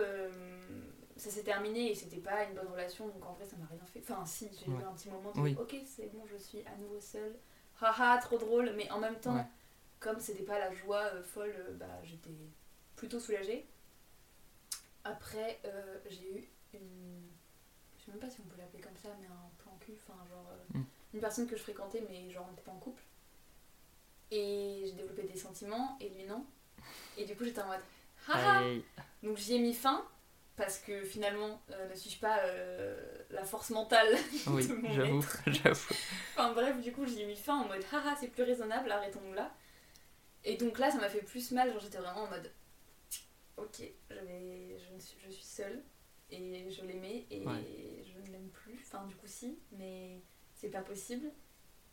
ça 1.18 1.30
s'est 1.30 1.44
terminé 1.44 1.92
et 1.92 1.96
c'était 1.96 2.18
pas 2.18 2.44
une 2.46 2.56
bonne 2.56 2.68
relation 2.68 3.08
donc 3.08 3.26
en 3.26 3.34
vrai, 3.34 3.46
ça 3.46 3.56
m'a 3.58 3.66
rien 3.68 3.86
fait. 3.94 4.02
Enfin, 4.02 4.26
si, 4.26 4.50
j'ai 4.60 4.72
Ouais. 4.72 4.82
eu 4.82 4.84
un 4.86 4.94
petit 4.94 5.10
moment 5.10 5.32
de 5.32 5.40
Oui. 5.40 5.56
ok, 5.60 5.76
c'est 5.86 6.12
bon, 6.12 6.24
je 6.32 6.38
suis 6.38 6.60
à 6.66 6.76
nouveau 6.78 7.00
seule. 7.00 7.36
Haha, 7.80 8.18
trop 8.20 8.38
drôle. 8.40 8.74
Mais 8.76 8.90
en 8.92 9.00
même 9.00 9.20
temps, 9.20 9.36
Ouais. 9.36 9.46
comme 10.00 10.20
c'était 10.20 10.44
pas 10.44 10.58
la 10.60 10.72
joie 10.74 11.04
euh, 11.14 11.24
folle, 11.24 11.54
euh, 11.58 11.74
bah 11.76 12.00
j'étais 12.04 12.32
plutôt 12.98 13.20
soulagée. 13.22 13.66
Après, 15.06 15.60
euh, 15.64 15.98
j'ai 16.10 16.30
eu 16.40 16.44
une. 16.74 17.22
Je 17.98 18.04
sais 18.06 18.12
même 18.12 18.20
pas 18.20 18.30
si 18.30 18.42
on 18.42 18.50
peut 18.50 18.58
l'appeler 18.58 18.82
comme 18.84 18.98
ça, 18.98 19.10
mais 19.22 19.28
un 19.28 19.50
plan 19.64 19.78
cul, 19.80 19.94
enfin, 20.06 20.20
genre. 20.30 20.50
euh, 20.52 20.78
Mm. 20.78 20.84
Une 21.14 21.22
personne 21.22 21.48
que 21.48 21.56
je 21.56 21.62
fréquentais, 21.64 22.04
mais 22.10 22.30
genre, 22.30 22.46
on 22.48 22.52
n'était 22.52 22.64
pas 22.64 22.72
en 22.74 22.80
couple. 22.80 23.02
Et 24.30 24.84
j'ai 24.86 24.92
développé 24.92 25.24
des 25.24 25.38
sentiments, 25.38 25.98
et 26.02 26.10
lui 26.10 26.26
non. 26.26 26.46
Et 27.18 27.24
du 27.26 27.34
coup, 27.38 27.46
j'étais 27.46 27.62
en 27.62 27.68
mode. 27.68 27.80
Haha 28.28 28.62
Donc 29.24 29.38
j'y 29.38 29.54
ai 29.56 29.60
mis 29.60 29.74
fin, 29.74 30.06
parce 30.58 30.80
que 30.80 31.04
finalement, 31.06 31.62
euh, 31.72 31.90
ne 31.90 31.96
suis-je 31.96 32.20
pas 32.20 32.42
la 33.30 33.46
force 33.46 33.70
mentale 33.70 34.18
oui, 34.48 34.68
de 34.68 34.74
mon 34.74 34.92
j'avoue, 34.92 35.20
être? 35.22 35.40
j'avoue. 35.48 35.94
Enfin 36.36 36.52
bref, 36.52 36.82
du 36.82 36.92
coup, 36.92 37.06
j'y 37.06 37.22
ai 37.22 37.26
mis 37.26 37.38
fin 37.38 37.62
en 37.62 37.68
mode 37.68 37.84
haha, 37.94 38.16
c'est 38.20 38.28
plus 38.28 38.44
raisonnable, 38.44 38.92
arrêtons-nous 38.92 39.34
là. 39.34 39.50
Et 40.44 40.58
donc 40.58 40.78
là, 40.80 40.92
ça 40.92 40.98
m'a 40.98 41.08
fait 41.10 41.22
plus 41.22 41.52
mal, 41.52 41.72
genre 41.72 41.80
j'étais 41.80 41.98
vraiment 42.00 42.24
en 42.24 42.28
mode 42.30 42.52
ok, 43.58 43.82
je, 44.10 44.16
vais, 44.20 44.78
je, 44.78 45.00
suis, 45.00 45.20
je 45.20 45.30
suis 45.30 45.44
seule 45.44 45.84
et 46.30 46.70
je 46.70 46.84
l'aimais 46.86 47.26
et 47.32 47.46
Ouais. 47.46 48.04
je 48.04 48.20
ne 48.20 48.28
l'aime 48.32 48.50
plus. 48.50 48.80
Enfin, 48.84 49.06
du 49.06 49.16
coup, 49.16 49.28
si, 49.28 49.60
mais 49.72 50.22
c'est 50.54 50.70
pas 50.70 50.82
possible. 50.82 51.32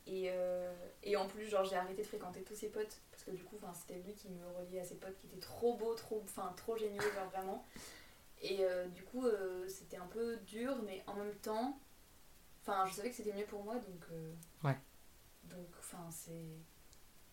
Et, 0.06 0.26
euh, 0.30 0.74
et 1.02 1.16
en 1.16 1.26
plus, 1.26 1.46
genre, 1.46 1.64
j'ai 1.64 1.76
arrêté 1.76 2.02
de 2.02 2.06
fréquenter 2.06 2.42
tous 2.42 2.54
ses 2.54 2.68
potes 2.68 3.00
parce 3.10 3.24
que 3.24 3.30
du 3.30 3.42
coup, 3.42 3.58
c'était 3.74 4.00
lui 4.00 4.14
qui 4.14 4.28
me 4.28 4.46
reliait 4.58 4.80
à 4.80 4.84
ses 4.84 4.96
potes 4.96 5.16
qui 5.18 5.26
étaient 5.26 5.38
trop 5.40 5.76
beaux, 5.76 5.94
trop, 5.94 6.20
enfin, 6.24 6.52
trop 6.56 6.76
géniaux, 6.76 7.00
genre 7.14 7.30
vraiment. 7.30 7.66
Et 8.42 8.58
euh, 8.60 8.86
du 8.88 9.02
coup, 9.02 9.24
euh, 9.26 9.66
c'était 9.68 9.96
un 9.96 10.06
peu 10.06 10.36
dur, 10.38 10.76
mais 10.84 11.02
en 11.06 11.14
même 11.14 11.34
temps, 11.36 11.78
enfin, 12.60 12.84
je 12.86 12.92
savais 12.94 13.08
que 13.08 13.16
c'était 13.16 13.32
mieux 13.32 13.46
pour 13.46 13.64
moi, 13.64 13.76
donc. 13.76 14.04
Ouais. 14.62 14.76
Donc, 15.44 15.68
enfin, 15.78 16.06
c'est. 16.10 16.58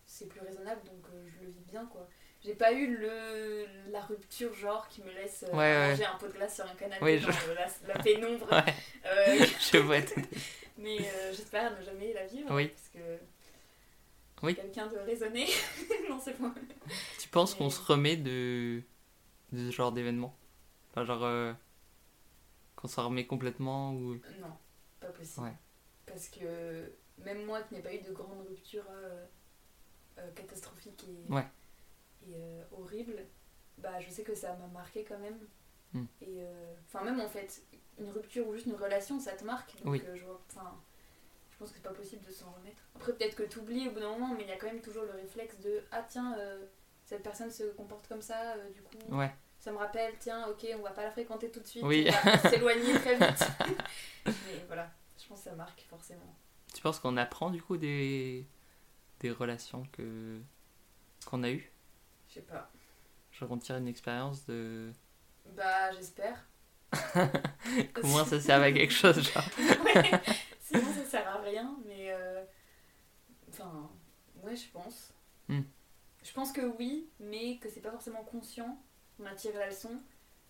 C'est 0.04 0.26
plus 0.26 0.40
raisonnable, 0.40 0.82
donc 0.84 1.06
je 1.26 1.44
le 1.44 1.50
vis 1.50 1.64
bien, 1.64 1.86
quoi. 1.86 2.06
J'ai 2.44 2.54
pas 2.54 2.72
eu 2.72 2.96
le, 2.96 3.66
la 3.90 4.00
rupture, 4.00 4.52
genre, 4.54 4.88
qui 4.88 5.00
me 5.02 5.10
laisse 5.12 5.44
euh, 5.44 5.52
Ouais, 5.52 5.58
ouais. 5.58 5.90
manger 5.90 6.04
un 6.06 6.16
pot 6.16 6.26
de 6.26 6.32
glace 6.32 6.56
sur 6.56 6.64
un 6.66 6.74
canapé 6.74 7.04
Oui, 7.04 7.18
je- 7.20 7.28
euh, 7.28 7.54
la, 7.54 7.94
la 7.94 8.02
pénombre. 8.02 8.48
Ouais, 8.52 8.74
Euh, 9.06 9.46
je 9.72 9.78
vois 9.78 10.02
tout. 10.02 10.20
mais 10.78 10.98
euh, 11.00 11.32
j'espère 11.32 11.78
ne 11.78 11.84
jamais 11.84 12.12
la 12.12 12.26
vivre. 12.26 12.52
Oui. 12.52 12.68
Parce 12.68 12.88
que. 12.88 13.18
Oui. 14.42 14.56
Quelqu'un 14.56 14.88
de 14.88 14.96
raisonné. 14.98 15.46
non, 16.10 16.18
c'est 16.20 16.36
bon. 16.40 16.52
Tu 17.20 17.28
penses 17.28 17.54
qu'on 17.54 17.70
se 17.70 17.80
remet 17.80 18.16
de, 18.16 18.82
de 19.52 19.70
ce 19.70 19.74
genre 19.76 19.92
d'événement? 19.92 20.36
Enfin, 20.90 21.04
genre 21.04 21.54
qu'on 22.74 22.88
s'en 22.88 23.04
remet 23.06 23.24
complètement 23.24 23.92
ou 23.94 24.14
Non, 24.40 24.52
pas 24.98 25.06
possible. 25.10 25.46
Ouais. 25.46 25.52
Parce 26.06 26.26
que 26.28 26.90
même 27.18 27.44
moi 27.44 27.62
qui 27.62 27.74
n'ai 27.74 27.82
pas 27.82 27.94
eu 27.94 28.00
de 28.00 28.10
grande 28.10 28.44
rupture 28.48 28.84
catastrophique 30.34 31.04
et, 31.08 31.32
Ouais. 31.32 31.46
Et 32.28 32.34
euh, 32.36 32.62
horrible, 32.72 33.16
bah 33.78 34.00
je 34.00 34.10
sais 34.10 34.22
que 34.22 34.34
ça 34.34 34.54
m'a 34.56 34.66
marqué 34.68 35.04
quand 35.04 35.18
même. 35.18 35.38
Hmm. 35.92 36.04
Et 36.22 36.42
euh, 36.42 36.74
enfin 36.86 37.04
même 37.04 37.20
en 37.20 37.28
fait, 37.28 37.62
une 37.98 38.10
rupture 38.10 38.46
ou 38.48 38.54
juste 38.54 38.66
une 38.66 38.74
relation, 38.76 39.18
ça 39.20 39.32
te 39.32 39.44
marque. 39.44 39.74
Donc 39.84 39.92
Oui. 39.92 40.02
euh, 40.06 40.16
je, 40.16 40.24
vois- 40.24 40.40
enfin, 40.50 40.74
je 41.50 41.56
pense 41.58 41.70
que 41.70 41.76
c'est 41.76 41.82
pas 41.82 41.92
possible 41.92 42.24
de 42.24 42.30
s'en 42.32 42.50
remettre. 42.52 42.82
Après 42.96 43.12
peut-être 43.12 43.34
que 43.36 43.42
tu 43.42 43.58
oublies 43.58 43.88
au 43.88 43.92
bout 43.92 44.00
d'un 44.00 44.10
moment, 44.10 44.34
mais 44.34 44.42
il 44.44 44.48
y 44.48 44.52
a 44.52 44.56
quand 44.56 44.66
même 44.68 44.80
toujours 44.80 45.04
le 45.04 45.10
réflexe 45.12 45.58
de 45.60 45.82
ah 45.90 46.02
tiens 46.08 46.36
cette 47.04 47.22
personne 47.22 47.50
se 47.50 47.64
comporte 47.72 48.06
comme 48.08 48.22
ça, 48.22 48.56
du 48.74 48.80
coup 48.82 48.96
Ouais, 49.14 49.30
ça 49.58 49.70
me 49.72 49.76
rappelle, 49.76 50.14
tiens, 50.18 50.46
ok, 50.48 50.66
on 50.78 50.82
va 50.82 50.90
pas 50.92 51.02
la 51.02 51.10
fréquenter 51.10 51.50
tout 51.50 51.60
de 51.60 51.66
suite, 51.66 51.82
Oui. 51.84 52.08
on 52.08 52.30
va 52.30 52.38
s'éloigner 52.50 52.94
très 52.94 53.16
vite. 53.16 53.44
Mais 54.26 54.64
voilà, 54.68 54.90
je 55.20 55.26
pense 55.26 55.40
que 55.42 55.50
ça 55.50 55.54
marque 55.54 55.82
forcément. 55.90 56.34
tu 56.72 56.80
penses 56.80 57.00
qu'on 57.00 57.16
apprend 57.18 57.50
du 57.50 57.60
coup 57.60 57.76
des, 57.76 58.46
des 59.20 59.30
relations 59.30 59.84
que 59.92 60.40
qu'on 61.26 61.42
a 61.42 61.50
eues? 61.50 61.70
Je 62.32 62.40
sais 62.40 62.46
pas. 62.46 62.70
Genre 63.32 63.50
on 63.52 63.58
tire 63.58 63.76
une 63.76 63.88
expérience 63.88 64.46
de 64.46 64.90
Bah, 65.54 65.92
j'espère. 65.92 66.46
comment 67.94 68.24
ça 68.24 68.40
sert 68.40 68.62
à 68.62 68.72
quelque 68.72 68.92
chose 68.92 69.20
genre 69.22 69.44
Ouais, 69.84 70.10
Sinon, 70.60 70.92
ça 70.94 71.04
sert 71.04 71.28
à 71.28 71.40
rien, 71.40 71.76
mais. 71.86 72.10
euh, 72.10 72.42
Enfin, 73.50 73.90
ouais, 74.42 74.56
je 74.56 74.68
pense. 74.70 75.12
Hmm. 75.48 75.60
Je 76.22 76.32
pense 76.32 76.52
que 76.52 76.62
oui, 76.78 77.08
mais 77.20 77.58
que 77.58 77.68
c'est 77.68 77.80
pas 77.80 77.90
forcément 77.90 78.24
conscient. 78.24 78.78
On 79.18 79.26
a 79.26 79.34
tiré 79.34 79.58
la 79.58 79.68
leçon. 79.68 80.00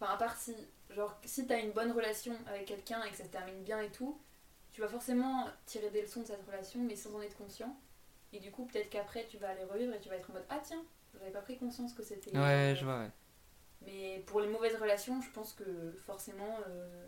Enfin, 0.01 0.12
à 0.12 0.16
part 0.16 0.37
si, 0.37 0.55
genre, 0.90 1.18
si 1.25 1.47
t'as 1.47 1.61
une 1.61 1.73
bonne 1.73 1.90
relation 1.92 2.37
avec 2.47 2.66
quelqu'un 2.66 3.03
et 3.05 3.11
que 3.11 3.16
ça 3.16 3.25
se 3.25 3.29
termine 3.31 3.62
bien 3.64 3.81
et 3.81 3.90
tout, 3.90 4.21
tu 4.73 4.81
vas 4.81 4.88
forcément 4.88 5.49
tirer 5.66 5.90
des 5.90 6.03
leçons 6.03 6.21
de 6.23 6.27
cette 6.27 6.45
relation, 6.47 6.81
mais 6.81 6.95
sans 6.97 7.14
en 7.14 7.23
être 7.23 7.37
conscient. 7.37 7.77
Et 8.33 8.38
du 8.40 8.51
coup, 8.53 8.66
peut-être 8.66 8.88
qu'après, 8.90 9.27
tu 9.27 9.37
vas 9.38 9.51
aller 9.51 9.64
revivre 9.64 9.95
et 9.95 10.01
tu 10.01 10.09
vas 10.09 10.16
être 10.16 10.31
en 10.31 10.35
mode 10.35 10.47
Ah, 10.49 10.61
tiens, 10.62 10.83
j'avais 11.18 11.31
pas 11.31 11.40
pris 11.40 11.59
conscience 11.59 11.92
que 11.92 12.03
c'était. 12.03 12.37
Ouais, 12.37 12.75
je 12.79 12.85
vois, 12.85 13.01
ouais. 13.01 13.11
Mais 13.85 14.22
pour 14.27 14.40
les 14.40 14.48
mauvaises 14.48 14.77
relations, 14.77 15.20
je 15.20 15.31
pense 15.31 15.53
que 15.55 15.92
forcément, 16.07 16.59
euh, 16.68 17.07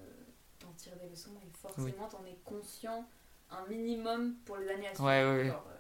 t'en 0.59 0.73
tires 0.73 0.97
des 0.97 1.09
leçons 1.09 1.31
et 1.43 1.51
forcément, 1.57 2.09
t'en 2.09 2.25
es 2.25 2.37
conscient 2.45 3.07
un 3.51 3.67
minimum 3.69 4.35
pour 4.45 4.57
les 4.57 4.69
années 4.69 4.89
à 4.89 4.95
suivre. 4.95 5.05
Ouais, 5.05 5.25
ouais. 5.25 5.49
Genre, 5.49 5.67
euh, 5.69 5.77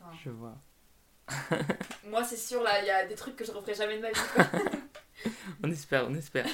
enfin, 0.00 0.16
Je 0.24 0.30
vois. 0.30 0.56
moi, 2.06 2.24
c'est 2.24 2.36
sûr, 2.36 2.62
là, 2.62 2.80
il 2.80 2.86
y 2.86 2.90
a 2.90 3.06
des 3.06 3.14
trucs 3.14 3.36
que 3.36 3.44
je 3.44 3.52
referai 3.52 3.74
jamais 3.74 3.96
de 3.96 4.02
ma 4.02 4.10
vie. 4.10 4.20
On 5.62 5.70
espère, 5.70 6.06
on 6.08 6.14
espère. 6.14 6.46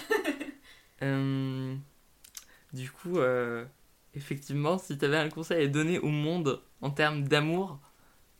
Euh, 1.02 1.76
du 2.72 2.90
coup, 2.90 3.18
euh, 3.18 3.66
effectivement, 4.14 4.78
si 4.78 4.96
tu 4.96 5.04
avais 5.04 5.18
un 5.18 5.28
conseil 5.28 5.64
à 5.64 5.68
donner 5.68 5.98
au 5.98 6.08
monde 6.08 6.62
en 6.80 6.90
termes 6.90 7.28
d'amour, 7.28 7.78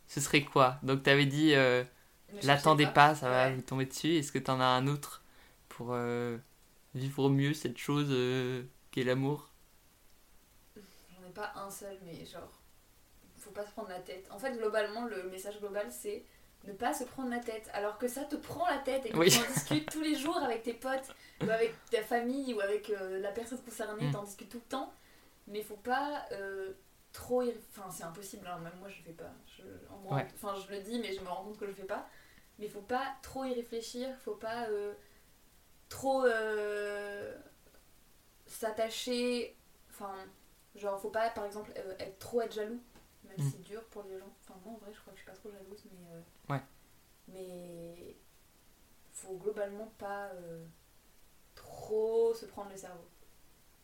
ce 0.09 0.21
serait 0.21 0.43
quoi? 0.45 0.79
Donc, 0.83 1.03
tu 1.03 1.11
avais 1.11 1.27
dit, 1.27 1.55
euh, 1.55 1.85
l'attendez 2.43 2.87
pas, 2.87 3.15
ça 3.15 3.31
va 3.31 3.51
Ouais. 3.51 3.55
vous 3.55 3.63
tomber 3.63 3.87
dessus. 3.87 4.17
Est-ce 4.17 4.33
que 4.33 4.39
tu 4.39 4.51
en 4.51 4.61
as 4.61 4.65
un 4.67 4.87
autre 4.87 5.23
pour 5.69 5.89
euh, 5.93 6.39
vivre 6.95 7.31
mieux 7.31 7.55
cette 7.55 7.79
chose 7.79 8.09
euh, 8.11 8.65
qu'est 8.93 9.05
l'amour? 9.05 9.51
J'en 10.77 11.27
ai 11.29 11.33
pas 11.33 11.53
un 11.57 11.71
seul, 11.71 11.97
mais 12.05 12.25
genre, 12.25 12.61
faut 13.39 13.51
pas 13.51 13.67
se 13.67 13.73
prendre 13.73 13.89
la 13.91 14.01
tête. 14.01 14.27
En 14.31 14.39
fait, 14.39 14.53
globalement, 14.57 15.07
le 15.07 15.25
message 15.31 15.59
global, 15.61 15.87
c'est 15.91 16.25
ne 16.65 16.73
pas 16.73 16.95
se 16.95 17.05
prendre 17.05 17.31
la 17.31 17.41
tête. 17.41 17.71
Alors 17.75 17.99
que 17.99 18.09
ça 18.09 18.25
te 18.25 18.37
prend 18.37 18.67
la 18.69 18.79
tête 18.79 19.07
et 19.07 19.11
que 19.11 19.19
Oui. 19.19 19.31
tu 19.31 19.37
en 19.37 19.45
discutes 19.47 19.91
tous 19.91 20.03
les 20.03 20.15
jours 20.17 20.39
avec 20.39 20.63
tes 20.63 20.75
potes, 20.75 21.15
ou 21.43 21.51
avec 21.51 21.75
ta 21.91 22.03
famille, 22.03 22.55
ou 22.55 22.61
avec 22.61 22.91
euh, 22.91 23.21
la 23.21 23.33
personne 23.33 23.61
concernée, 23.63 24.05
Mm. 24.07 24.13
t'en 24.13 24.25
discutes 24.25 24.51
tout 24.51 24.59
le 24.65 24.71
temps. 24.71 24.93
Mais 25.49 25.63
faut 25.63 25.77
pas 25.77 26.27
euh, 26.33 26.73
trop. 27.43 27.53
Enfin, 27.71 27.91
c'est 27.91 28.05
impossible, 28.05 28.47
hein, 28.47 28.59
même 28.59 28.73
moi 28.79 28.89
je 28.89 28.99
le 28.99 29.03
fais 29.05 29.13
pas. 29.13 29.33
Je, 29.47 29.63
en 29.93 30.15
Ouais. 30.15 30.27
Enfin, 30.35 30.55
je 30.55 30.71
le 30.75 30.81
dis, 30.83 30.99
mais 31.01 31.13
je 31.15 31.21
me 31.21 31.29
rends 31.29 31.45
compte 31.45 31.59
que 31.59 31.65
je 31.67 31.71
le 31.71 31.77
fais 31.77 31.85
pas. 31.85 32.09
Mais 32.59 32.69
faut 32.69 32.81
pas 32.83 33.15
trop 33.23 33.45
y 33.45 33.53
réfléchir, 33.55 34.09
faut 34.25 34.37
pas 34.37 34.69
euh, 34.69 34.95
trop 35.89 36.25
euh, 36.25 37.37
s'attacher. 38.47 39.57
Enfin, 39.91 40.15
genre, 40.77 41.01
faut 41.01 41.11
pas, 41.11 41.31
par 41.31 41.45
exemple, 41.45 41.73
euh, 41.77 41.95
être 41.99 42.19
trop 42.19 42.43
être 42.43 42.55
jaloux, 42.55 42.81
même 43.25 43.37
Mm. 43.39 43.43
si 43.43 43.51
c'est 43.51 43.63
dur 43.65 43.83
pour 43.87 44.03
les 44.05 44.19
gens. 44.19 44.33
Enfin, 44.43 44.59
moi 44.65 44.75
en 44.75 44.79
vrai, 44.79 44.93
je 44.95 45.01
crois 45.01 45.13
que 45.13 45.19
je 45.19 45.23
suis 45.25 45.31
pas 45.31 45.37
trop 45.37 45.51
jalouse, 45.51 45.85
mais. 45.93 46.09
euh, 46.15 46.21
Ouais. 46.55 46.63
Mais. 47.29 48.17
Faut 49.13 49.37
globalement 49.37 49.87
pas 49.97 50.31
trop 51.55 52.35
se 52.35 52.47
prendre 52.47 52.71
le 52.71 52.77
cerveau. 52.77 53.09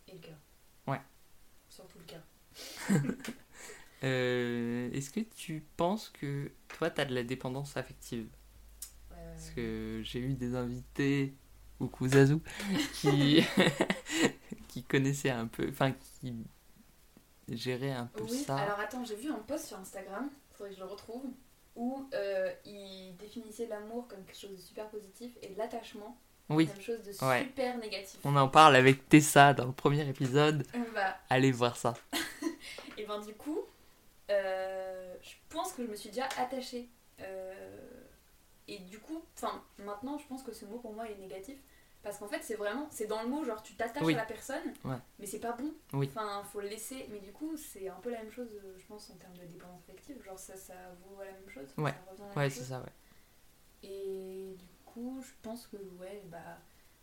Et 0.09 0.13
le 0.15 0.19
cœur. 0.19 0.37
Ouais. 0.89 1.01
Surtout 1.69 1.99
le 2.01 2.05
cœur. 2.05 2.21
Euh, 4.03 4.91
Est-ce 4.93 5.11
que 5.11 5.21
tu 5.21 5.63
penses 5.77 6.09
que 6.09 6.51
toi, 6.69 6.89
tu 6.89 7.01
as 7.03 7.05
de 7.05 7.15
la 7.15 7.23
dépendance 7.23 7.77
affective? 7.77 8.27
Euh, 9.13 9.33
Parce 9.35 9.51
que 9.51 10.01
j'ai 10.03 10.21
eu 10.21 10.33
des 10.33 10.55
invités, 10.55 11.35
coucou 11.79 12.09
Zazou, 12.09 12.41
qui, 12.95 13.45
qui 14.69 14.85
connaissaient 14.85 15.29
un 15.29 15.47
peu, 15.47 15.69
enfin 15.69 15.93
qui 15.93 16.35
géraient 17.49 17.93
un 17.93 18.07
peu 18.07 18.23
Oui, 18.25 18.39
ça. 18.39 18.57
alors 18.57 18.79
attends, 18.81 19.05
j'ai 19.05 19.17
vu 19.17 19.31
un 19.31 19.39
post 19.41 19.67
sur 19.67 19.79
Instagram, 19.79 20.31
faudrait 20.53 20.71
que 20.71 20.77
je 20.77 20.81
le 20.83 20.87
retrouve, 20.89 21.27
où 21.77 22.09
euh, 22.15 22.51
il 22.65 23.15
définissait 23.19 23.67
l'amour 23.67 24.09
comme 24.09 24.25
quelque 24.25 24.39
chose 24.41 24.53
de 24.57 24.63
super 24.63 24.89
positif 24.89 25.33
et 25.43 25.55
l'attachement 25.59 26.17
Oui, 26.49 26.67
comme 26.67 26.77
quelque 26.77 26.87
chose 26.87 27.03
de 27.03 27.27
Ouais. 27.27 27.43
super 27.43 27.77
négatif. 27.77 28.19
on 28.25 28.35
en 28.37 28.49
parle 28.49 28.77
avec 28.77 29.11
Tessa 29.11 29.53
dans 29.53 29.67
le 29.67 29.73
premier 29.73 30.09
épisode. 30.09 30.65
Euh, 30.75 30.79
bah, 30.95 31.19
Allez 31.29 31.53
voir 31.53 31.77
ça. 31.77 31.93
Et 33.01 33.07
ben 33.07 33.21
du 33.21 33.35
coup, 33.35 33.61
euh, 34.31 35.15
je 35.23 35.35
pense 35.49 35.73
que 35.73 35.85
je 35.85 35.91
me 35.91 35.97
suis 35.97 36.11
déjà 36.11 36.29
attachée. 36.39 36.89
Euh, 37.21 37.79
et 38.69 38.79
du 38.79 38.99
coup, 38.99 39.23
enfin, 39.37 39.63
maintenant, 39.79 40.19
je 40.19 40.27
pense 40.27 40.43
que 40.43 40.53
ce 40.53 40.65
mot 40.65 40.79
pour 40.79 40.93
moi 40.93 41.09
est 41.09 41.17
négatif. 41.17 41.59
Parce 42.03 42.17
qu'en 42.17 42.29
fait, 42.29 42.43
c'est 42.43 42.55
vraiment, 42.55 42.87
c'est 42.91 43.07
dans 43.07 43.23
le 43.23 43.29
mot, 43.29 43.45
genre 43.45 43.63
tu 43.63 43.75
t'attaches 43.75 44.03
Oui. 44.05 44.15
à 44.15 44.19
la 44.19 44.25
personne, 44.25 44.73
Ouais. 44.85 44.97
mais 45.19 45.27
c'est 45.27 45.39
pas 45.39 45.53
bon. 45.53 45.71
Oui. 45.93 46.09
Enfin, 46.09 46.43
faut 46.45 46.61
le 46.63 46.69
laisser. 46.69 47.07
Mais 47.11 47.19
du 47.19 47.31
coup, 47.31 47.57
c'est 47.59 47.89
un 47.89 47.97
peu 48.01 48.11
la 48.11 48.19
même 48.23 48.31
chose, 48.31 48.49
je 48.79 48.87
pense, 48.87 49.11
en 49.11 49.17
termes 49.17 49.37
de 49.37 49.45
dépendance 49.45 49.83
affective. 49.89 50.23
Genre, 50.25 50.39
ça, 50.39 50.57
ça 50.57 50.75
vaut 51.05 51.19
la 51.23 51.33
même 51.33 51.49
chose. 51.51 51.69
Ouais. 51.77 51.93
Ouais, 52.37 52.49
c'est 52.49 52.65
ça, 52.65 52.81
ouais. 52.81 53.89
Et 53.89 54.55
du 54.59 54.67
coup, 54.87 55.21
je 55.23 55.33
pense 55.43 55.67
que, 55.67 55.77
ouais, 56.01 56.23
bah, 56.27 56.39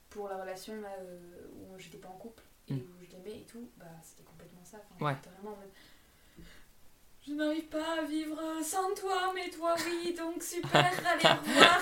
pour 0.09 0.29
la 0.29 0.37
relation 0.41 0.79
là, 0.81 0.89
euh, 0.99 1.47
où 1.53 1.77
j'étais 1.77 1.97
pas 1.97 2.09
en 2.09 2.17
couple 2.17 2.41
et 2.69 2.73
Mm. 2.73 2.79
où 2.81 3.01
je 3.01 3.11
l'aimais 3.11 3.39
et 3.41 3.45
tout, 3.45 3.69
bah, 3.77 3.85
c'était 4.03 4.23
complètement 4.23 4.63
ça. 4.65 4.77
Enfin, 4.83 5.05
Ouais. 5.05 5.15
vraiment 5.37 5.53
en 5.55 5.57
mode, 5.57 5.71
Je 7.25 7.33
n'arrive 7.33 7.67
pas 7.67 7.99
à 8.01 8.05
vivre 8.05 8.39
sans 8.63 8.93
toi, 8.95 9.33
mais 9.35 9.49
toi, 9.49 9.75
oui, 9.85 10.13
donc 10.13 10.41
super, 10.41 10.71
allez, 11.05 11.25
au 11.25 11.41
revoir. 11.41 11.81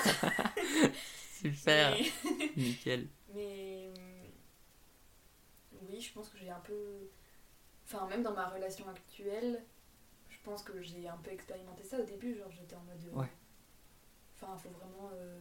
Super, 1.32 1.92
Mais, 1.92 2.12
nickel. 2.58 3.08
mais, 3.34 3.92
euh, 3.98 4.28
oui, 5.84 6.02
je 6.02 6.12
pense 6.14 6.30
que 6.30 6.38
j'ai 6.40 6.50
un 6.50 6.60
peu. 6.62 7.10
Enfin, 7.86 8.08
même 8.08 8.24
dans 8.24 8.34
ma 8.34 8.48
relation 8.48 8.88
actuelle, 8.90 9.64
je 10.30 10.38
pense 10.44 10.64
que 10.64 10.82
j'ai 10.82 11.08
un 11.08 11.18
peu 11.18 11.30
expérimenté 11.32 11.84
ça 11.84 12.00
au 12.00 12.04
début. 12.04 12.36
Genre, 12.36 12.50
j'étais 12.52 12.76
en 12.76 12.82
mode. 12.84 13.06
euh, 13.06 13.20
Ouais. 13.20 13.32
Enfin, 14.36 14.58
faut 14.58 14.70
vraiment. 14.70 15.12
euh, 15.14 15.40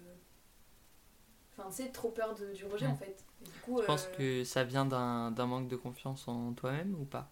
Enfin, 1.56 1.68
tu 1.70 1.76
sais, 1.84 1.88
trop 1.90 2.10
peur 2.10 2.34
de, 2.34 2.52
du 2.52 2.64
rejet 2.66 2.86
en 2.86 2.96
fait. 2.96 3.16
Et 3.42 3.44
du 3.44 3.58
coup, 3.60 3.80
Tu 3.80 3.86
penses 3.86 4.08
euh, 4.12 4.16
que 4.16 4.44
ça 4.44 4.64
vient 4.64 4.84
d'un 4.86 5.46
manque 5.46 5.68
de 5.68 5.76
confiance 5.76 6.26
en 6.28 6.52
toi-même 6.52 6.94
ou 6.94 7.04
pas? 7.04 7.30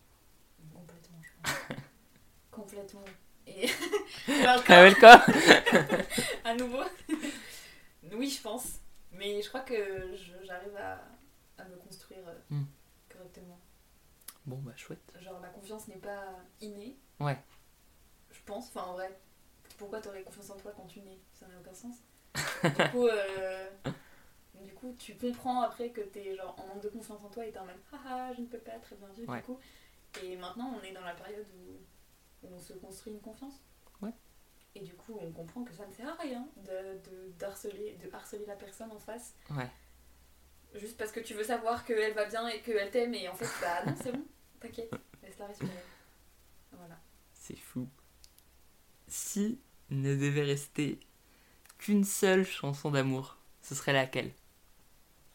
Complètement, 0.74 1.18
je 1.22 1.30
pense. 1.42 1.76
Complètement. 2.50 3.04
Et. 3.46 3.66
Alors, 4.42 4.62
Ah 5.02 5.26
à 6.44 6.54
nouveau 6.54 6.82
Oui, 8.12 8.30
je 8.30 8.40
pense. 8.42 8.78
Mais 9.12 9.42
je 9.42 9.48
crois 9.48 9.61
que 9.61 9.74
je- 10.14 10.44
j'arrive 10.46 10.76
à, 10.76 11.00
à 11.58 11.64
me 11.64 11.76
construire 11.76 12.26
euh, 12.28 12.38
Hmm. 12.50 12.64
correctement. 13.11 13.58
Bon, 14.46 14.56
bah 14.58 14.72
chouette. 14.76 15.12
Genre, 15.20 15.40
la 15.40 15.48
confiance 15.48 15.88
n'est 15.88 15.96
pas 15.96 16.37
innée. 16.61 16.96
Ouais. 17.20 17.38
Je 18.30 18.38
pense. 18.46 18.68
Enfin, 18.68 18.87
en 18.88 18.92
vrai, 18.94 19.18
pourquoi 19.78 20.00
t'aurais 20.00 20.22
confiance 20.22 20.50
en 20.50 20.56
toi 20.56 20.72
quand 20.76 20.87
tu 20.87 21.00
nais? 21.00 21.18
Ça 21.32 21.46
n'a 21.46 21.54
aucun 21.61 21.74
sens. 21.74 21.96
du, 22.35 22.90
coup, 22.90 23.06
euh, 23.06 23.70
du 24.64 24.72
coup, 24.75 24.94
tu 24.98 25.14
comprends 25.16 25.62
après 25.62 25.90
que 25.90 26.01
t'es 26.01 26.35
genre 26.37 26.55
en 26.59 26.66
manque 26.66 26.83
de 26.83 26.88
confiance 26.88 27.20
en 27.22 27.29
toi 27.29 27.44
et 27.46 27.53
t'es 27.53 27.59
en 27.59 27.64
mode 27.66 27.77
haha, 27.92 28.33
je 28.35 28.40
ne 28.40 28.46
peux 28.46 28.59
pas 28.59 28.79
très 28.79 28.96
bien 28.96 29.09
vivre 29.09 29.31
Ouais. 29.33 29.38
du 29.38 29.44
coup. 29.44 29.59
Et 30.22 30.37
maintenant, 30.37 30.75
on 30.79 30.83
est 30.85 30.92
dans 30.92 31.01
la 31.05 31.14
période 31.14 31.46
où, 31.57 32.46
on 32.46 32.59
se 32.59 32.72
construit 32.75 33.12
une 33.12 33.20
confiance. 33.20 33.55
Ouais. 34.01 34.12
Et 34.75 34.81
du 34.81 34.94
coup, 34.94 35.16
on 35.20 35.31
comprend 35.33 35.62
que 35.64 35.72
ça 35.72 35.87
ne 35.87 35.92
sert 35.92 36.09
à 36.09 36.14
rien 36.20 36.46
de, 36.57 36.98
de, 37.11 37.33
d'harceler, 37.38 37.96
de 38.03 38.12
harceler 38.12 38.44
la 38.46 38.57
personne 38.57 38.90
en 38.90 38.98
face 38.98 39.35
Ouais. 39.51 39.70
juste 40.75 40.96
parce 40.98 41.12
que 41.12 41.20
tu 41.20 41.35
veux 41.35 41.44
savoir 41.44 41.85
qu'elle 41.85 42.14
va 42.14 42.25
bien 42.27 42.48
et 42.48 42.61
qu'elle 42.62 42.90
t'aime 42.90 43.14
et 43.14 43.29
en 43.29 43.35
fait, 43.35 43.48
bah 43.61 43.85
non, 43.87 43.94
c'est 44.03 44.12
bon, 44.12 44.25
t'inquiète, 44.61 44.92
laisse-la 45.22 45.46
respirer. 45.46 45.70
Voilà. 46.72 46.98
C'est 47.35 47.57
fou. 47.57 47.88
Si 49.09 49.61
ne 49.90 50.16
devait 50.16 50.42
rester 50.44 50.98
qu'une 51.79 52.05
seule 52.05 52.44
chanson 52.44 52.90
d'amour, 52.90 53.37
ce 53.62 53.75
serait 53.75 53.92
laquelle 53.92 54.33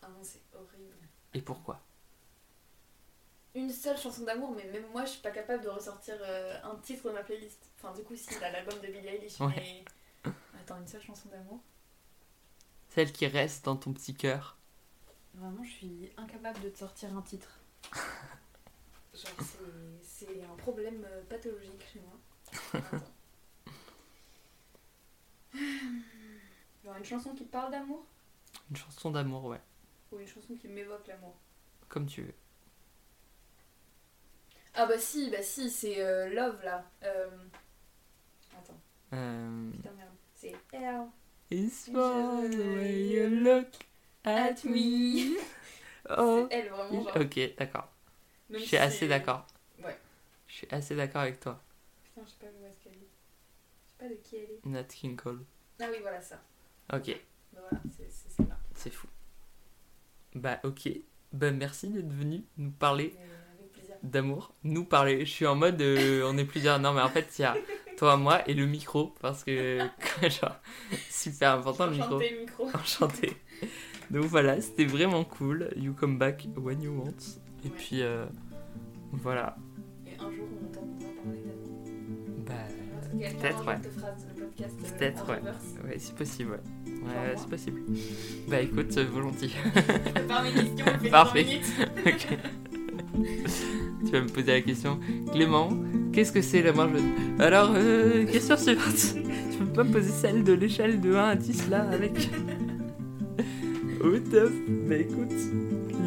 Ah 0.01 0.07
non, 0.09 0.23
c'est 0.23 0.41
horrible. 0.53 0.95
Et 1.37 1.41
pourquoi? 1.43 1.79
Une 3.53 3.69
seule 3.71 3.97
chanson 3.97 4.23
d'amour, 4.23 4.51
mais 4.55 4.65
même 4.65 4.87
moi, 4.91 5.05
je 5.05 5.11
suis 5.11 5.21
pas 5.21 5.29
capable 5.31 5.63
de 5.63 5.69
ressortir 5.69 6.15
euh, 6.21 6.59
un 6.63 6.75
titre 6.77 7.07
de 7.09 7.13
ma 7.13 7.23
playlist. 7.23 7.71
Enfin, 7.77 7.93
du 7.93 8.03
coup, 8.03 8.15
si, 8.15 8.39
là, 8.39 8.51
l'album 8.51 8.79
de 8.79 8.87
Billie 8.87 9.07
Eilish, 9.07 9.39
Ouais. 9.39 9.53
mais... 9.55 9.85
Attends, 10.59 10.77
une 10.79 10.87
seule 10.87 11.01
chanson 11.03 11.29
d'amour? 11.29 11.59
Celle 12.89 13.11
qui 13.11 13.27
reste 13.27 13.65
dans 13.65 13.75
ton 13.75 13.93
petit 13.93 14.15
cœur. 14.15 14.57
Vraiment, 15.35 15.63
je 15.63 15.69
suis 15.71 16.11
incapable 16.17 16.59
de 16.61 16.69
te 16.69 16.79
sortir 16.79 17.15
un 17.15 17.21
titre. 17.21 17.59
Genre, 19.13 19.31
c'est- 19.39 20.03
c'est 20.27 20.43
un 20.43 20.55
problème 20.57 21.05
euh, 21.07 21.23
pathologique 21.29 21.83
chez 21.93 21.99
moi. 21.99 22.17
Attends. 22.73 23.13
Genre 26.83 26.95
une 26.97 27.05
chanson 27.05 27.33
qui 27.35 27.45
parle 27.45 27.71
d'amour? 27.71 28.05
Une 28.69 28.77
chanson 28.77 29.11
d'amour, 29.11 29.45
ouais. 29.45 29.61
Ou 30.11 30.19
une 30.19 30.27
chanson 30.27 30.55
qui 30.55 30.67
m'évoque 30.67 31.07
l'amour 31.07 31.35
Comme 31.89 32.05
tu 32.05 32.23
veux. 32.23 32.33
Ah 34.73 34.85
bah 34.85 34.97
si, 34.99 35.29
bah 35.31 35.41
si, 35.41 35.69
c'est 35.69 36.01
euh, 36.03 36.29
Love 36.29 36.63
là. 36.63 36.85
Euh... 37.03 37.29
Attends, 38.57 38.79
Euh, 39.13 39.71
putain 39.71 39.91
merde. 39.93 40.09
C'est 40.35 40.55
L 40.73 41.07
It's 41.49 41.89
for 41.91 42.41
the 42.49 42.55
way 42.75 43.07
you 43.07 43.27
look 43.29 43.67
at 44.23 44.55
me. 44.65 45.37
Oh. 46.09 46.47
C'est 46.49 46.57
elle 46.57 46.69
vraiment 46.69 47.03
genre. 47.03 47.17
Ok, 47.17 47.39
d'accord. 47.57 47.89
Je 48.49 48.59
si 48.59 48.67
suis 48.67 48.77
assez 48.77 49.07
d'accord. 49.07 49.45
Ouais. 49.83 49.97
Je 50.47 50.53
suis 50.53 50.67
assez 50.71 50.95
d'accord 50.95 51.21
avec 51.23 51.39
toi. 51.39 51.61
Putain, 52.03 52.21
je 52.25 52.29
sais 52.31 52.37
pas 52.39 52.45
où 52.47 52.65
est-ce 52.65 52.83
qu'elle 52.83 52.93
est. 52.93 52.97
Je 52.99 53.91
sais 53.91 53.97
pas 53.97 54.09
de 54.09 54.15
qui 54.21 54.35
elle 54.37 54.43
est. 54.51 54.65
Nat 54.65 54.83
King 54.85 55.15
Cole. 55.17 55.43
Ah 55.81 55.85
oui, 55.91 55.97
voilà 56.01 56.21
ça. 56.21 56.39
Ok, 56.93 57.07
Bah 57.53 57.59
voilà, 57.69 57.83
c'est 57.97 58.09
c'est 58.75 58.89
fou. 58.91 59.07
Bah 60.39 60.59
ok. 60.63 60.89
Bah 61.33 61.51
merci 61.51 61.89
d'être 61.89 62.11
venu 62.11 62.43
nous 62.57 62.71
parler 62.71 63.15
plaisir. 63.73 63.95
d'amour. 64.03 64.53
Nous 64.63 64.85
parler. 64.85 65.19
Je 65.25 65.31
suis 65.31 65.45
en 65.45 65.55
mode 65.55 65.81
euh, 65.81 66.23
on 66.25 66.37
est 66.37 66.45
plusieurs. 66.45 66.79
Non 66.79 66.93
mais 66.93 67.01
en 67.01 67.09
fait 67.09 67.27
il 67.37 67.41
y 67.41 67.45
a 67.45 67.55
toi, 67.97 68.15
moi 68.17 68.47
et 68.47 68.53
le 68.53 68.65
micro 68.65 69.13
parce 69.21 69.43
que 69.43 69.79
genre 70.21 70.55
super 71.09 71.53
important 71.53 71.85
le 71.87 71.93
micro. 71.93 72.15
Enchanté, 72.15 72.29
le 72.31 72.39
micro. 72.41 72.67
Enchanté. 72.73 73.33
Donc 74.11 74.23
voilà, 74.25 74.61
c'était 74.61 74.85
vraiment 74.85 75.23
cool. 75.25 75.69
You 75.75 75.93
come 75.93 76.17
back 76.17 76.47
when 76.55 76.81
you 76.81 76.91
want. 76.93 77.07
Et 77.65 77.67
Ouais. 77.69 77.73
puis 77.75 78.01
euh, 78.01 78.25
voilà. 79.11 79.57
Et 80.05 80.11
un 80.19 80.31
jour, 80.31 80.47
on 80.61 80.65
t'entendra 80.67 80.96
Peut-être, 83.19 83.65
ouais. 83.67 83.73
euh, 83.75 84.65
Peut-être, 84.97 85.27
ouais. 85.29 85.41
ouais, 85.85 85.95
c'est 85.97 86.15
possible, 86.15 86.51
ouais. 86.51 86.93
Ouais, 87.03 87.35
c'est 87.35 87.49
possible. 87.49 87.81
Bah 88.47 88.61
écoute, 88.61 88.95
euh, 88.97 89.05
volontiers. 89.11 89.49
Questions, 89.73 90.85
on 90.95 90.99
fait 90.99 91.09
Parfait. 91.09 91.43
30 91.43 91.47
minutes. 91.47 91.73
Ok. 92.05 92.27
tu 94.05 94.11
vas 94.11 94.21
me 94.21 94.27
poser 94.27 94.51
la 94.51 94.61
question. 94.61 94.99
Clément, 95.31 95.69
qu'est-ce 96.13 96.31
que 96.31 96.41
c'est 96.41 96.61
la 96.61 96.73
main 96.73 96.87
jaune 96.89 97.11
Alors, 97.39 97.71
euh, 97.75 98.25
question 98.25 98.57
suivante. 98.57 99.15
Tu 99.51 99.57
peux 99.63 99.73
pas 99.73 99.83
me 99.85 99.91
poser 99.91 100.11
celle 100.11 100.43
de 100.43 100.53
l'échelle 100.53 101.01
de 101.01 101.15
1 101.15 101.23
à 101.29 101.35
10 101.35 101.69
là 101.69 101.87
avec. 101.91 102.29
Au 104.03 104.11
top. 104.19 104.51
Bah 104.87 104.95
écoute, 104.97 105.33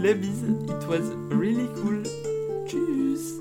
la 0.02 0.14
bise. 0.14 0.44
It 0.68 0.88
was 0.88 1.10
really 1.30 1.66
cool. 1.82 2.02
Tchuss. 2.68 3.40